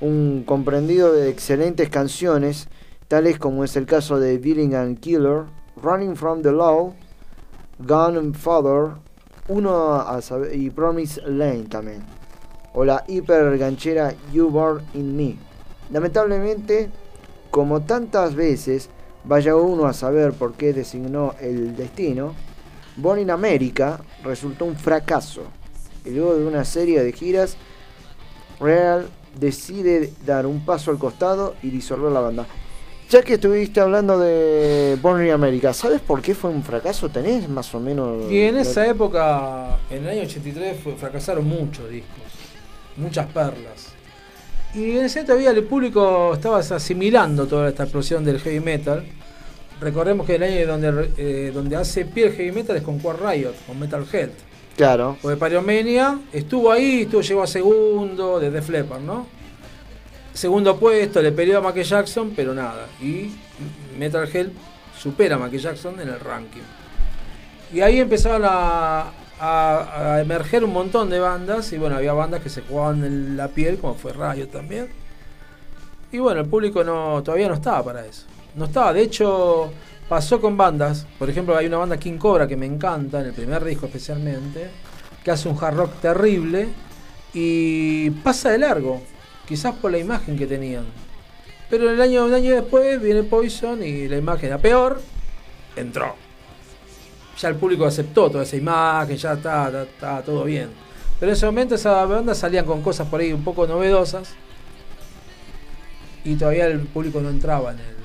un 0.00 0.42
comprendido 0.46 1.12
de 1.12 1.28
excelentes 1.28 1.88
canciones, 1.88 2.68
tales 3.08 3.38
como 3.38 3.64
es 3.64 3.76
el 3.76 3.86
caso 3.86 4.18
de 4.18 4.34
and 4.76 5.00
Killer, 5.00 5.44
Running 5.82 6.16
from 6.16 6.42
the 6.42 6.52
Law, 6.52 6.94
Gun 7.78 8.34
Father, 8.34 8.92
uno 9.48 9.94
a 9.94 10.20
y 10.52 10.70
Promise 10.70 11.22
Lane 11.26 11.64
también. 11.64 12.04
O 12.72 12.84
la 12.84 13.04
hiper 13.06 13.56
ganchera 13.58 14.14
You 14.32 14.48
Born 14.48 14.84
in 14.94 15.16
Me. 15.16 15.36
Lamentablemente, 15.90 16.90
como 17.50 17.82
tantas 17.82 18.34
veces, 18.34 18.88
vaya 19.24 19.54
uno 19.56 19.86
a 19.86 19.92
saber 19.92 20.32
por 20.32 20.54
qué 20.54 20.72
designó 20.72 21.34
el 21.40 21.76
destino, 21.76 22.34
Born 22.96 23.20
in 23.20 23.30
America 23.30 24.00
resultó 24.22 24.64
un 24.64 24.76
fracaso. 24.76 25.42
Y 26.04 26.10
luego 26.10 26.36
de 26.36 26.46
una 26.46 26.64
serie 26.64 27.02
de 27.02 27.12
giras, 27.12 27.56
Real 28.60 29.08
decide 29.38 30.12
dar 30.24 30.46
un 30.46 30.64
paso 30.64 30.90
al 30.90 30.98
costado 30.98 31.54
y 31.62 31.70
disolver 31.70 32.12
la 32.12 32.20
banda. 32.20 32.46
Ya 33.14 33.22
que 33.22 33.34
estuviste 33.34 33.78
hablando 33.78 34.18
de 34.18 34.98
Born 35.00 35.24
in 35.24 35.30
America, 35.30 35.72
¿sabes 35.72 36.00
por 36.00 36.20
qué 36.20 36.34
fue 36.34 36.50
un 36.50 36.64
fracaso? 36.64 37.08
¿Tenés 37.08 37.48
más 37.48 37.72
o 37.72 37.78
menos? 37.78 38.28
Y 38.28 38.40
en 38.40 38.56
esa 38.56 38.84
época, 38.88 39.78
en 39.88 40.02
el 40.02 40.08
año 40.08 40.22
83, 40.22 40.76
fue- 40.82 40.96
fracasaron 40.96 41.46
muchos 41.46 41.88
discos, 41.88 42.18
muchas 42.96 43.26
perlas. 43.26 43.92
Y 44.74 44.96
en 44.96 45.04
ese 45.04 45.22
todavía 45.22 45.50
el 45.52 45.62
público 45.62 46.32
estaba 46.34 46.58
asimilando 46.58 47.46
toda 47.46 47.68
esta 47.68 47.84
explosión 47.84 48.24
del 48.24 48.40
heavy 48.40 48.58
metal. 48.58 49.04
Recordemos 49.80 50.26
que 50.26 50.34
el 50.34 50.42
año 50.42 50.66
donde, 50.66 51.10
eh, 51.16 51.52
donde 51.54 51.76
hace 51.76 52.06
pie 52.06 52.26
el 52.26 52.32
heavy 52.32 52.50
metal 52.50 52.74
es 52.78 52.82
con 52.82 52.98
Quad 52.98 53.18
Riot, 53.30 53.54
con 53.64 53.78
Metal 53.78 54.04
Health. 54.12 54.34
Claro, 54.76 55.16
Porque 55.22 55.36
Pyromania 55.36 56.18
estuvo 56.32 56.72
ahí, 56.72 57.02
estuvo, 57.02 57.20
llegó 57.20 57.44
a 57.44 57.46
segundo 57.46 58.40
de 58.40 58.50
Def 58.50 58.68
Leppard, 58.70 59.02
¿no? 59.02 59.28
Segundo 60.34 60.76
puesto, 60.76 61.22
le 61.22 61.30
peleó 61.30 61.58
a 61.58 61.60
Michael 61.60 61.86
Jackson, 61.86 62.32
pero 62.34 62.52
nada. 62.52 62.88
Y 63.00 63.30
Metal 63.96 64.28
Health 64.30 64.52
supera 64.98 65.36
a 65.36 65.38
Michael 65.38 65.62
Jackson 65.62 66.00
en 66.00 66.08
el 66.08 66.18
ranking. 66.18 66.62
Y 67.72 67.80
ahí 67.80 68.00
empezaron 68.00 68.42
a, 68.44 69.12
emerger 70.20 70.64
un 70.64 70.72
montón 70.72 71.08
de 71.08 71.20
bandas. 71.20 71.72
Y 71.72 71.78
bueno, 71.78 71.96
había 71.96 72.12
bandas 72.12 72.42
que 72.42 72.48
se 72.48 72.62
jugaban 72.62 73.04
en 73.04 73.36
la 73.36 73.46
piel, 73.46 73.78
como 73.78 73.94
fue 73.94 74.12
Rayo 74.12 74.48
también. 74.48 74.88
Y 76.10 76.18
bueno, 76.18 76.40
el 76.40 76.46
público 76.46 76.82
no 76.82 77.22
todavía 77.22 77.48
no 77.48 77.54
estaba 77.54 77.84
para 77.84 78.04
eso. 78.04 78.26
No 78.56 78.64
estaba, 78.66 78.92
de 78.92 79.02
hecho, 79.02 79.72
pasó 80.08 80.40
con 80.40 80.56
bandas. 80.56 81.06
Por 81.16 81.30
ejemplo, 81.30 81.56
hay 81.56 81.66
una 81.66 81.78
banda 81.78 81.96
King 81.96 82.18
Cobra 82.18 82.48
que 82.48 82.56
me 82.56 82.66
encanta, 82.66 83.20
en 83.20 83.26
el 83.26 83.32
primer 83.32 83.64
disco 83.64 83.86
especialmente, 83.86 84.68
que 85.22 85.30
hace 85.30 85.48
un 85.48 85.56
hard 85.60 85.76
rock 85.76 85.92
terrible 86.00 86.68
y 87.32 88.10
pasa 88.10 88.50
de 88.50 88.58
largo, 88.58 89.02
quizás 89.46 89.74
por 89.74 89.90
la 89.90 89.98
imagen 89.98 90.36
que 90.36 90.46
tenían. 90.46 90.84
Pero 91.70 91.90
el 91.90 92.00
año, 92.00 92.24
un 92.26 92.34
año 92.34 92.54
después 92.54 93.00
viene 93.00 93.22
Poison 93.22 93.82
y 93.82 94.06
la 94.08 94.16
imagen 94.16 94.46
era 94.46 94.58
peor, 94.58 95.00
entró. 95.76 96.14
Ya 97.40 97.48
el 97.48 97.56
público 97.56 97.84
aceptó 97.84 98.30
toda 98.30 98.44
esa 98.44 98.56
imagen, 98.56 99.16
ya 99.16 99.32
está, 99.32 99.66
está, 99.66 99.82
está 99.82 100.22
todo 100.22 100.44
bien. 100.44 100.68
Pero 101.18 101.30
en 101.30 101.36
ese 101.36 101.46
momento 101.46 101.74
esas 101.74 102.08
bandas 102.08 102.38
salían 102.38 102.64
con 102.64 102.82
cosas 102.82 103.08
por 103.08 103.20
ahí 103.20 103.32
un 103.32 103.42
poco 103.42 103.66
novedosas 103.66 104.34
y 106.24 106.36
todavía 106.36 106.66
el 106.66 106.80
público 106.80 107.20
no 107.20 107.30
entraba 107.30 107.72
en 107.72 107.78
el, 107.80 107.96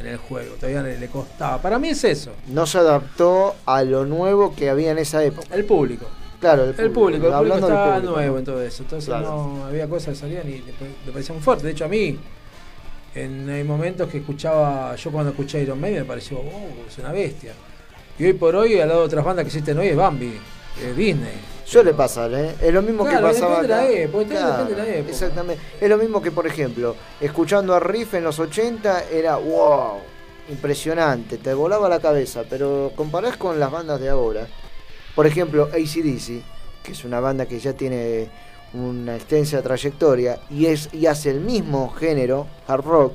en 0.00 0.06
el 0.06 0.16
juego, 0.16 0.54
todavía 0.56 0.82
le, 0.82 0.98
le 0.98 1.08
costaba. 1.08 1.60
Para 1.60 1.78
mí 1.78 1.88
es 1.88 2.04
eso, 2.04 2.32
no 2.48 2.66
se 2.66 2.78
adaptó 2.78 3.56
a 3.66 3.82
lo 3.82 4.04
nuevo 4.04 4.54
que 4.54 4.70
había 4.70 4.90
en 4.90 4.98
esa 4.98 5.22
época. 5.24 5.54
el 5.54 5.64
público. 5.64 6.06
Claro, 6.42 6.64
El 6.64 6.74
público, 6.74 6.92
el 6.92 6.92
público 6.92 7.34
hablando 7.34 7.66
del 7.68 7.74
estaba 7.76 7.94
público, 7.94 8.12
nuevo 8.14 8.32
¿no? 8.34 8.38
en 8.40 8.44
todo 8.44 8.62
eso. 8.62 8.82
Entonces 8.82 9.06
Claro. 9.08 9.26
no 9.56 9.64
había 9.64 9.88
cosas 9.88 10.14
que 10.14 10.20
salían 10.20 10.46
y 10.48 10.58
le, 10.58 11.12
parecía 11.12 11.34
muy 11.34 11.42
fuerte. 11.42 11.64
De 11.64 11.70
hecho, 11.72 11.84
a 11.84 11.88
mí, 11.88 12.18
en 13.14 13.48
hay 13.48 13.64
momentos 13.64 14.08
que 14.10 14.18
escuchaba, 14.18 14.94
yo 14.96 15.10
cuando 15.12 15.30
escuché 15.30 15.62
Iron 15.62 15.80
Maiden 15.80 16.00
me 16.00 16.04
pareció, 16.04 16.38
oh, 16.38 16.84
es 16.88 16.98
una 16.98 17.12
bestia. 17.12 17.52
Y 18.18 18.24
hoy 18.26 18.32
por 18.34 18.54
hoy, 18.56 18.78
al 18.80 18.88
lado 18.88 19.00
de 19.00 19.06
otras 19.06 19.24
bandas 19.24 19.44
que 19.44 19.48
existen 19.48 19.78
hoy, 19.78 19.88
es 19.88 19.96
Bambi, 19.96 20.38
es 20.84 20.96
Disney. 20.96 21.40
Suele 21.64 21.94
pasar, 21.94 22.30
¿eh? 22.34 22.54
Es 22.60 22.74
lo 22.74 22.82
mismo 22.82 23.04
Claro, 23.04 23.28
que 23.28 23.32
pasaba 23.34 23.62
depende 23.62 23.68
de 23.68 23.68
la 23.68 23.82
acá. 23.84 23.92
época, 23.92 24.24
depende 24.58 24.74
de 24.74 24.82
la 24.82 24.96
época. 24.96 25.10
Exactamente. 25.10 25.62
Es 25.80 25.88
lo 25.88 25.96
mismo 25.96 26.20
que, 26.20 26.30
por 26.32 26.46
ejemplo, 26.46 26.96
escuchando 27.20 27.72
a 27.74 27.80
Riff 27.80 28.14
en 28.14 28.24
los 28.24 28.38
80 28.38 29.04
era 29.10 29.36
wow, 29.36 30.00
impresionante, 30.50 31.38
te 31.38 31.54
volaba 31.54 31.88
la 31.88 32.00
cabeza, 32.00 32.42
pero 32.50 32.92
comparás 32.96 33.36
con 33.36 33.58
las 33.60 33.70
bandas 33.70 34.00
de 34.00 34.08
ahora. 34.08 34.46
Por 35.14 35.26
ejemplo, 35.26 35.64
ACDC, 35.64 36.42
que 36.82 36.92
es 36.92 37.04
una 37.04 37.20
banda 37.20 37.46
que 37.46 37.58
ya 37.58 37.74
tiene 37.74 38.28
una 38.74 39.16
extensa 39.16 39.62
trayectoria 39.62 40.40
y 40.48 40.66
es 40.66 40.88
y 40.92 41.06
hace 41.06 41.30
el 41.30 41.40
mismo 41.40 41.90
género, 41.90 42.46
hard 42.66 42.84
rock, 42.84 43.14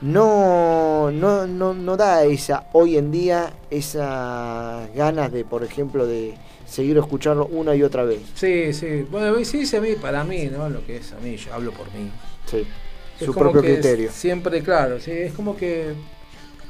no, 0.00 1.10
no, 1.10 1.46
no, 1.46 1.72
no 1.74 1.96
da 1.96 2.24
esa, 2.24 2.66
hoy 2.72 2.96
en 2.98 3.10
día, 3.10 3.54
esas 3.70 4.92
ganas 4.94 5.32
de, 5.32 5.44
por 5.44 5.64
ejemplo, 5.64 6.06
de 6.06 6.34
seguir 6.66 6.98
escucharlo 6.98 7.46
una 7.46 7.74
y 7.74 7.82
otra 7.82 8.04
vez. 8.04 8.22
Sí, 8.34 8.72
sí. 8.74 9.06
Bueno, 9.10 9.42
sí, 9.44 9.66
sí, 9.66 9.76
a 9.76 9.80
mí, 9.80 9.94
para 9.94 10.24
mí, 10.24 10.46
¿no? 10.46 10.68
Lo 10.68 10.84
que 10.84 10.98
es 10.98 11.12
a 11.12 11.18
mí, 11.18 11.36
yo 11.36 11.54
hablo 11.54 11.72
por 11.72 11.86
mí. 11.92 12.10
Sí, 12.44 12.66
Es 13.18 13.24
su 13.24 13.34
propio 13.34 13.62
criterio. 13.64 14.10
Siempre, 14.12 14.62
claro, 14.62 15.00
sí, 15.00 15.12
es 15.12 15.32
como 15.32 15.56
que 15.56 15.94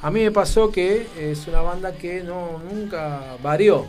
a 0.03 0.11
mí 0.11 0.21
me 0.23 0.31
pasó 0.31 0.71
que 0.71 1.07
es 1.19 1.47
una 1.49 1.63
banda 1.63 1.97
que 1.97 2.23
no 2.23 2.59
nunca 2.61 3.37
varió. 3.43 3.87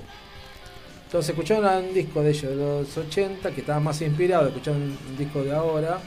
Entonces 1.07 1.29
escucharon 1.29 1.85
un 1.85 1.93
disco 1.93 2.21
de 2.21 2.29
ellos 2.31 2.43
de 2.51 2.55
los 2.55 2.97
80 2.97 3.51
que 3.51 3.61
estaba 3.61 3.79
más 3.79 4.01
inspirado, 4.01 4.47
escucharon 4.47 4.81
un 4.81 5.17
disco 5.17 5.41
de 5.41 5.53
ahora. 5.53 5.99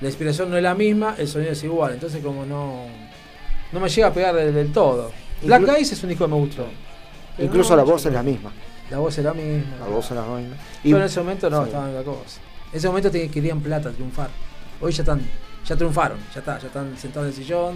La 0.00 0.08
inspiración 0.08 0.50
no 0.50 0.56
es 0.56 0.62
la 0.62 0.74
misma, 0.74 1.14
el 1.18 1.28
sonido 1.28 1.52
es 1.52 1.62
igual, 1.62 1.92
entonces 1.94 2.22
como 2.22 2.44
no 2.44 2.86
no 3.72 3.80
me 3.80 3.88
llega 3.88 4.08
a 4.08 4.12
pegar 4.12 4.34
del, 4.34 4.54
del 4.54 4.72
todo. 4.72 5.10
Black 5.42 5.68
Eyes 5.68 5.92
es 5.92 6.02
un 6.02 6.08
disco 6.08 6.24
que 6.24 6.30
me 6.32 6.38
gustó. 6.38 6.66
Incluso 7.38 7.70
no, 7.70 7.76
la 7.78 7.82
voz 7.82 8.06
es 8.06 8.12
la 8.12 8.22
misma. 8.22 8.50
La 8.90 8.98
voz 8.98 9.18
es 9.18 9.24
la 9.24 9.34
misma. 9.34 9.76
La 9.80 9.86
voz 9.86 10.04
es 10.10 10.16
la 10.16 10.22
misma. 10.22 10.56
Pero 10.82 10.96
en 10.98 11.02
ese 11.04 11.20
momento 11.20 11.50
no, 11.50 11.62
sí. 11.62 11.66
estaban 11.68 11.88
en 11.90 11.94
la 11.96 12.02
cosa. 12.02 12.40
En 12.72 12.78
ese 12.78 12.86
momento 12.88 13.10
te- 13.10 13.28
querían 13.28 13.60
plata, 13.60 13.90
triunfar. 13.90 14.28
Hoy 14.80 14.92
ya 14.92 15.02
están, 15.02 15.20
ya 15.66 15.76
triunfaron, 15.76 16.18
ya 16.32 16.40
está, 16.40 16.58
ya 16.58 16.66
están 16.68 16.96
sentados 16.96 17.26
en 17.26 17.30
el 17.34 17.36
sillón, 17.44 17.74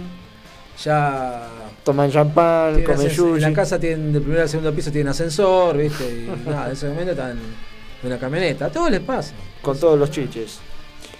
ya 0.83 1.47
Toman 1.83 2.11
champán, 2.11 2.83
comen 2.83 3.07
ascens- 3.07 3.19
en 3.35 3.41
la 3.41 3.47
sushi. 3.47 3.53
casa 3.53 3.79
tienen 3.79 4.13
del 4.13 4.21
primer 4.21 4.41
al 4.41 4.49
segundo 4.49 4.73
piso 4.73 4.91
tienen 4.91 5.09
ascensor, 5.09 5.77
viste, 5.77 6.03
y 6.09 6.27
nada, 6.49 6.67
en 6.67 6.71
ese 6.73 6.87
momento 6.89 7.11
están 7.11 7.31
en 7.31 8.07
una 8.07 8.17
camioneta, 8.19 8.65
a 8.65 8.69
todos 8.71 8.91
les 8.91 8.99
pasa. 9.01 9.33
Con 9.61 9.79
todos 9.79 9.97
los 9.99 10.09
chiches. 10.11 10.59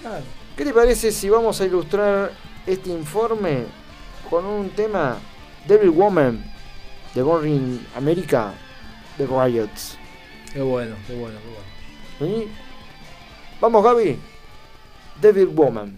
Claro. 0.02 0.24
¿Qué 0.56 0.64
te 0.66 0.74
parece 0.74 1.12
si 1.12 1.30
vamos 1.30 1.60
a 1.62 1.66
ilustrar 1.66 2.32
este 2.68 2.90
informe 2.90 3.64
con 4.30 4.46
un 4.46 4.70
tema 4.72 5.18
Devil 5.68 5.90
Woman 5.92 6.44
de 7.16 7.22
Born 7.22 7.48
in 7.48 7.86
America 7.96 8.54
de 9.18 9.26
Riots? 9.26 9.98
Qué 10.54 10.62
bueno, 10.62 10.96
qué 11.08 11.16
bueno, 11.16 11.38
qué 12.20 12.26
bueno. 12.28 12.40
¿Sí? 12.46 12.52
Vamos 13.62 13.84
Gaby. 13.84 14.20
Devil 15.22 15.48
Woman. 15.48 15.98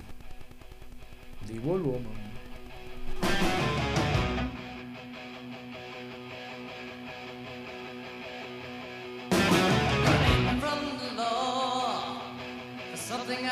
Devolvo, 1.48 1.94
man. 1.94 2.21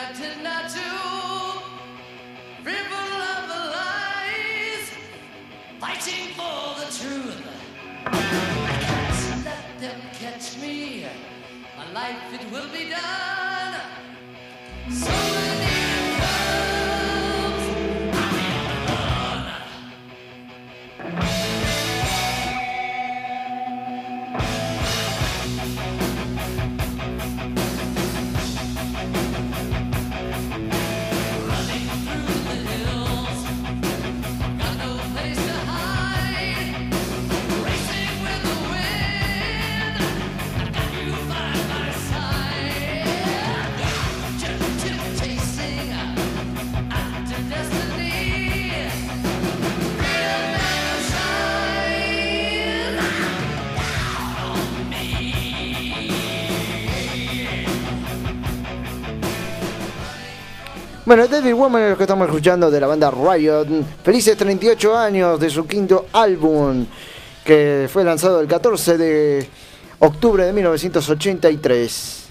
I 0.02 0.14
did 0.14 0.42
not 0.42 0.64
do. 0.74 0.80
River 2.64 3.06
of 3.36 3.42
the 3.52 3.62
lies, 3.76 4.86
fighting 5.78 6.30
for 6.38 6.80
the 6.80 6.88
truth. 7.00 7.44
I 8.06 8.76
can't 8.88 9.46
let 9.46 9.66
them 9.82 10.00
catch 10.14 10.58
me. 10.58 11.06
My 11.78 11.92
life 11.92 12.34
it 12.34 12.50
will 12.50 12.70
be 12.72 12.90
done. 12.90 13.76
So 14.90 15.29
Bueno, 61.10 61.28
David 61.28 61.56
Woman 61.56 61.82
es 61.82 61.90
lo 61.90 61.98
que 61.98 62.04
estamos 62.04 62.28
escuchando 62.28 62.70
de 62.70 62.80
la 62.80 62.86
banda 62.86 63.10
Riot. 63.10 63.66
Felices 64.04 64.38
38 64.38 64.96
años 64.96 65.40
de 65.40 65.50
su 65.50 65.66
quinto 65.66 66.06
álbum, 66.14 66.86
que 67.44 67.90
fue 67.92 68.04
lanzado 68.04 68.40
el 68.40 68.48
14 68.48 68.96
de 68.96 69.50
octubre 69.98 70.46
de 70.46 70.54
1983. 70.54 72.30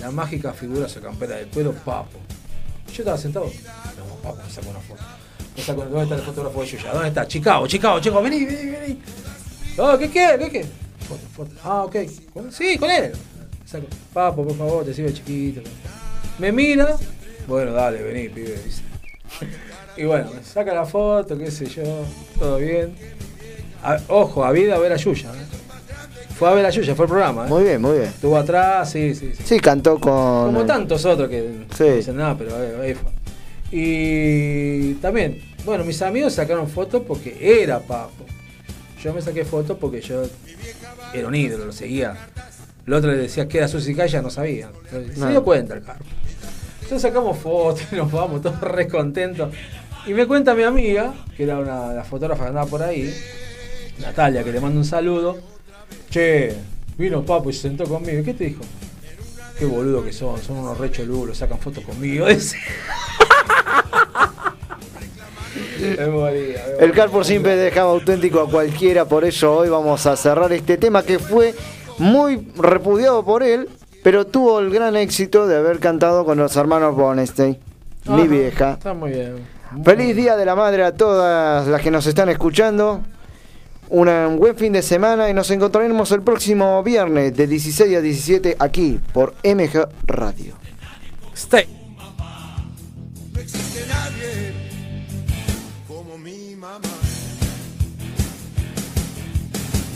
la 0.00 0.10
mágica 0.10 0.52
figura, 0.52 0.88
su 0.88 1.00
campera 1.00 1.36
de 1.36 1.46
cuero, 1.46 1.72
Papo. 1.72 2.18
Yo 2.92 3.02
estaba 3.02 3.16
sentado. 3.18 3.46
No, 3.46 4.14
Papo, 4.22 4.38
me 4.44 4.50
saco 4.50 4.70
una 4.70 4.80
foto. 4.80 5.02
¿Dónde 5.90 6.02
está 6.02 6.14
el 6.16 6.20
fotógrafo 6.22 6.60
de 6.60 6.66
Yuya? 6.66 6.92
¿Dónde 6.92 7.08
está? 7.08 7.26
Chicago, 7.26 7.66
Chicago, 7.66 7.98
Chicago, 8.00 8.22
vení, 8.22 8.44
vení, 8.44 8.70
vení. 8.70 8.98
Oh, 9.78 9.96
¿qué 9.98 10.10
qué? 10.10 10.36
¿Qué 10.38 10.50
qué? 10.50 10.64
Foto, 11.08 11.20
foto. 11.34 11.50
Ah, 11.64 11.84
ok. 11.84 11.96
¿Con- 12.32 12.52
Sí, 12.52 12.76
con 12.78 12.90
él. 12.90 13.12
Papo, 14.12 14.44
por 14.46 14.56
favor, 14.56 14.84
te 14.84 14.92
sirve 14.94 15.12
chiquito. 15.14 15.62
Me 16.38 16.52
mira. 16.52 16.96
Bueno, 17.46 17.72
dale, 17.72 18.02
vení, 18.02 18.28
pibe. 18.28 18.60
dice. 18.64 18.82
Y 19.98 20.04
bueno, 20.04 20.30
me 20.30 20.44
saca 20.44 20.74
la 20.74 20.84
foto, 20.84 21.38
qué 21.38 21.50
sé 21.50 21.64
yo, 21.64 21.82
todo 22.38 22.58
bien. 22.58 22.94
Ojo, 24.08 24.44
a 24.44 24.52
vida 24.52 24.74
a 24.74 24.78
ver 24.78 24.92
a 24.92 24.96
Yuya. 24.96 25.30
¿eh? 25.30 25.46
Fue 26.38 26.48
a 26.50 26.52
ver 26.54 26.66
a 26.66 26.70
Yuya, 26.70 26.94
fue 26.94 27.06
el 27.06 27.10
programa. 27.10 27.46
¿eh? 27.46 27.48
Muy 27.48 27.64
bien, 27.64 27.80
muy 27.80 27.92
bien. 27.98 28.04
Estuvo 28.10 28.36
atrás, 28.36 28.90
sí, 28.90 29.14
sí, 29.14 29.32
sí. 29.34 29.42
Sí, 29.44 29.60
cantó 29.60 29.98
con. 29.98 30.46
Como 30.46 30.64
tantos 30.66 31.04
otros 31.06 31.28
que 31.30 31.64
Sí. 31.76 31.84
dicen 31.84 32.16
nada, 32.16 32.36
pero 32.36 32.54
ahí, 32.56 32.88
ahí 32.90 32.94
fue. 32.94 33.10
Y 33.72 34.94
también, 34.94 35.40
bueno, 35.64 35.84
mis 35.84 36.00
amigos 36.02 36.34
sacaron 36.34 36.68
fotos 36.68 37.02
porque 37.06 37.36
era 37.62 37.80
Papo. 37.80 38.24
Yo 39.02 39.12
me 39.14 39.22
saqué 39.22 39.44
fotos 39.44 39.78
porque 39.80 40.00
yo 40.00 40.24
era 41.14 41.26
un 41.28 41.34
ídolo, 41.34 41.66
lo 41.66 41.72
seguía. 41.72 42.16
El 42.86 42.92
otro 42.92 43.10
le 43.12 43.16
decía 43.18 43.48
que 43.48 43.58
era 43.58 43.68
Susi 43.68 43.94
Calla, 43.94 44.20
no 44.22 44.30
sabía. 44.30 44.68
Entonces, 44.84 45.14
Se 45.14 45.20
No. 45.20 45.30
dio 45.30 45.42
cuenta 45.44 45.74
el 45.74 45.82
carro. 45.82 46.04
Entonces 46.82 47.02
sacamos 47.02 47.38
fotos 47.38 47.82
y 47.92 47.96
nos 47.96 48.12
vamos 48.12 48.42
todos 48.42 48.60
re 48.60 48.86
contentos. 48.88 49.52
Y 50.06 50.12
me 50.14 50.26
cuenta 50.26 50.54
mi 50.54 50.62
amiga, 50.62 51.14
que 51.36 51.42
era 51.44 51.58
una 51.58 51.92
la 51.92 52.04
fotógrafa 52.04 52.44
que 52.44 52.48
andaba 52.50 52.66
por 52.68 52.82
ahí, 52.82 53.12
Natalia, 54.00 54.44
que 54.44 54.52
le 54.52 54.60
mando 54.60 54.78
un 54.78 54.84
saludo. 54.84 55.55
Che, 56.10 56.54
vino 56.96 57.24
Papo 57.24 57.50
y 57.50 57.52
se 57.52 57.62
sentó 57.62 57.84
conmigo. 57.84 58.20
¿Y 58.20 58.24
¿Qué 58.24 58.34
te 58.34 58.44
dijo? 58.44 58.62
Qué 59.58 59.64
boludo 59.64 60.04
que 60.04 60.12
son, 60.12 60.40
son 60.42 60.58
unos 60.58 60.76
re 60.78 60.90
cholulos, 60.90 61.38
sacan 61.38 61.58
fotos 61.58 61.84
conmigo. 61.84 62.26
Dice. 62.28 62.56
Me 65.98 66.06
moría, 66.06 66.64
me 66.78 66.84
El 66.84 66.92
Carpo 66.92 67.22
siempre 67.22 67.56
dejaba 67.56 67.90
auténtico 67.90 68.40
a 68.40 68.50
cualquiera, 68.50 69.04
por 69.04 69.24
eso 69.24 69.56
hoy 69.56 69.68
vamos 69.68 70.06
a 70.06 70.16
cerrar 70.16 70.52
este 70.52 70.76
tema 70.76 71.02
que 71.02 71.18
fue 71.18 71.54
muy 71.98 72.48
repudiado 72.56 73.24
por 73.24 73.42
él, 73.42 73.68
pero 74.02 74.26
tuvo 74.26 74.58
el 74.60 74.70
gran 74.70 74.96
éxito 74.96 75.46
de 75.46 75.56
haber 75.56 75.78
cantado 75.78 76.24
con 76.24 76.38
los 76.38 76.56
hermanos 76.56 76.94
Bonestein, 76.94 77.58
mi 78.06 78.28
vieja. 78.28 78.72
Está 78.72 78.94
muy 78.94 79.10
bien. 79.10 79.36
Feliz 79.84 80.16
Día 80.16 80.36
de 80.36 80.44
la 80.44 80.54
Madre 80.54 80.84
a 80.84 80.92
todas 80.92 81.66
las 81.66 81.80
que 81.82 81.90
nos 81.90 82.06
están 82.06 82.28
escuchando. 82.28 83.02
Una- 83.88 84.26
un 84.28 84.38
buen 84.38 84.56
fin 84.56 84.72
de 84.72 84.82
semana 84.82 85.28
y 85.30 85.34
nos 85.34 85.50
encontraremos 85.50 86.10
el 86.12 86.22
próximo 86.22 86.82
viernes 86.82 87.36
de 87.36 87.46
16 87.46 87.96
a 87.96 88.00
17 88.00 88.56
aquí 88.58 88.98
por 89.12 89.34
MG 89.44 89.86
Radio. 90.06 90.54
Stay. 91.34 91.66
No 93.32 93.40
existe 93.40 93.86
nadie 93.88 94.52
como 95.86 96.18
mi 96.18 96.56
mamá. 96.56 96.80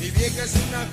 Mi 0.01 0.11
vieja 0.11 0.45
es 0.45 0.55
una 0.68 0.86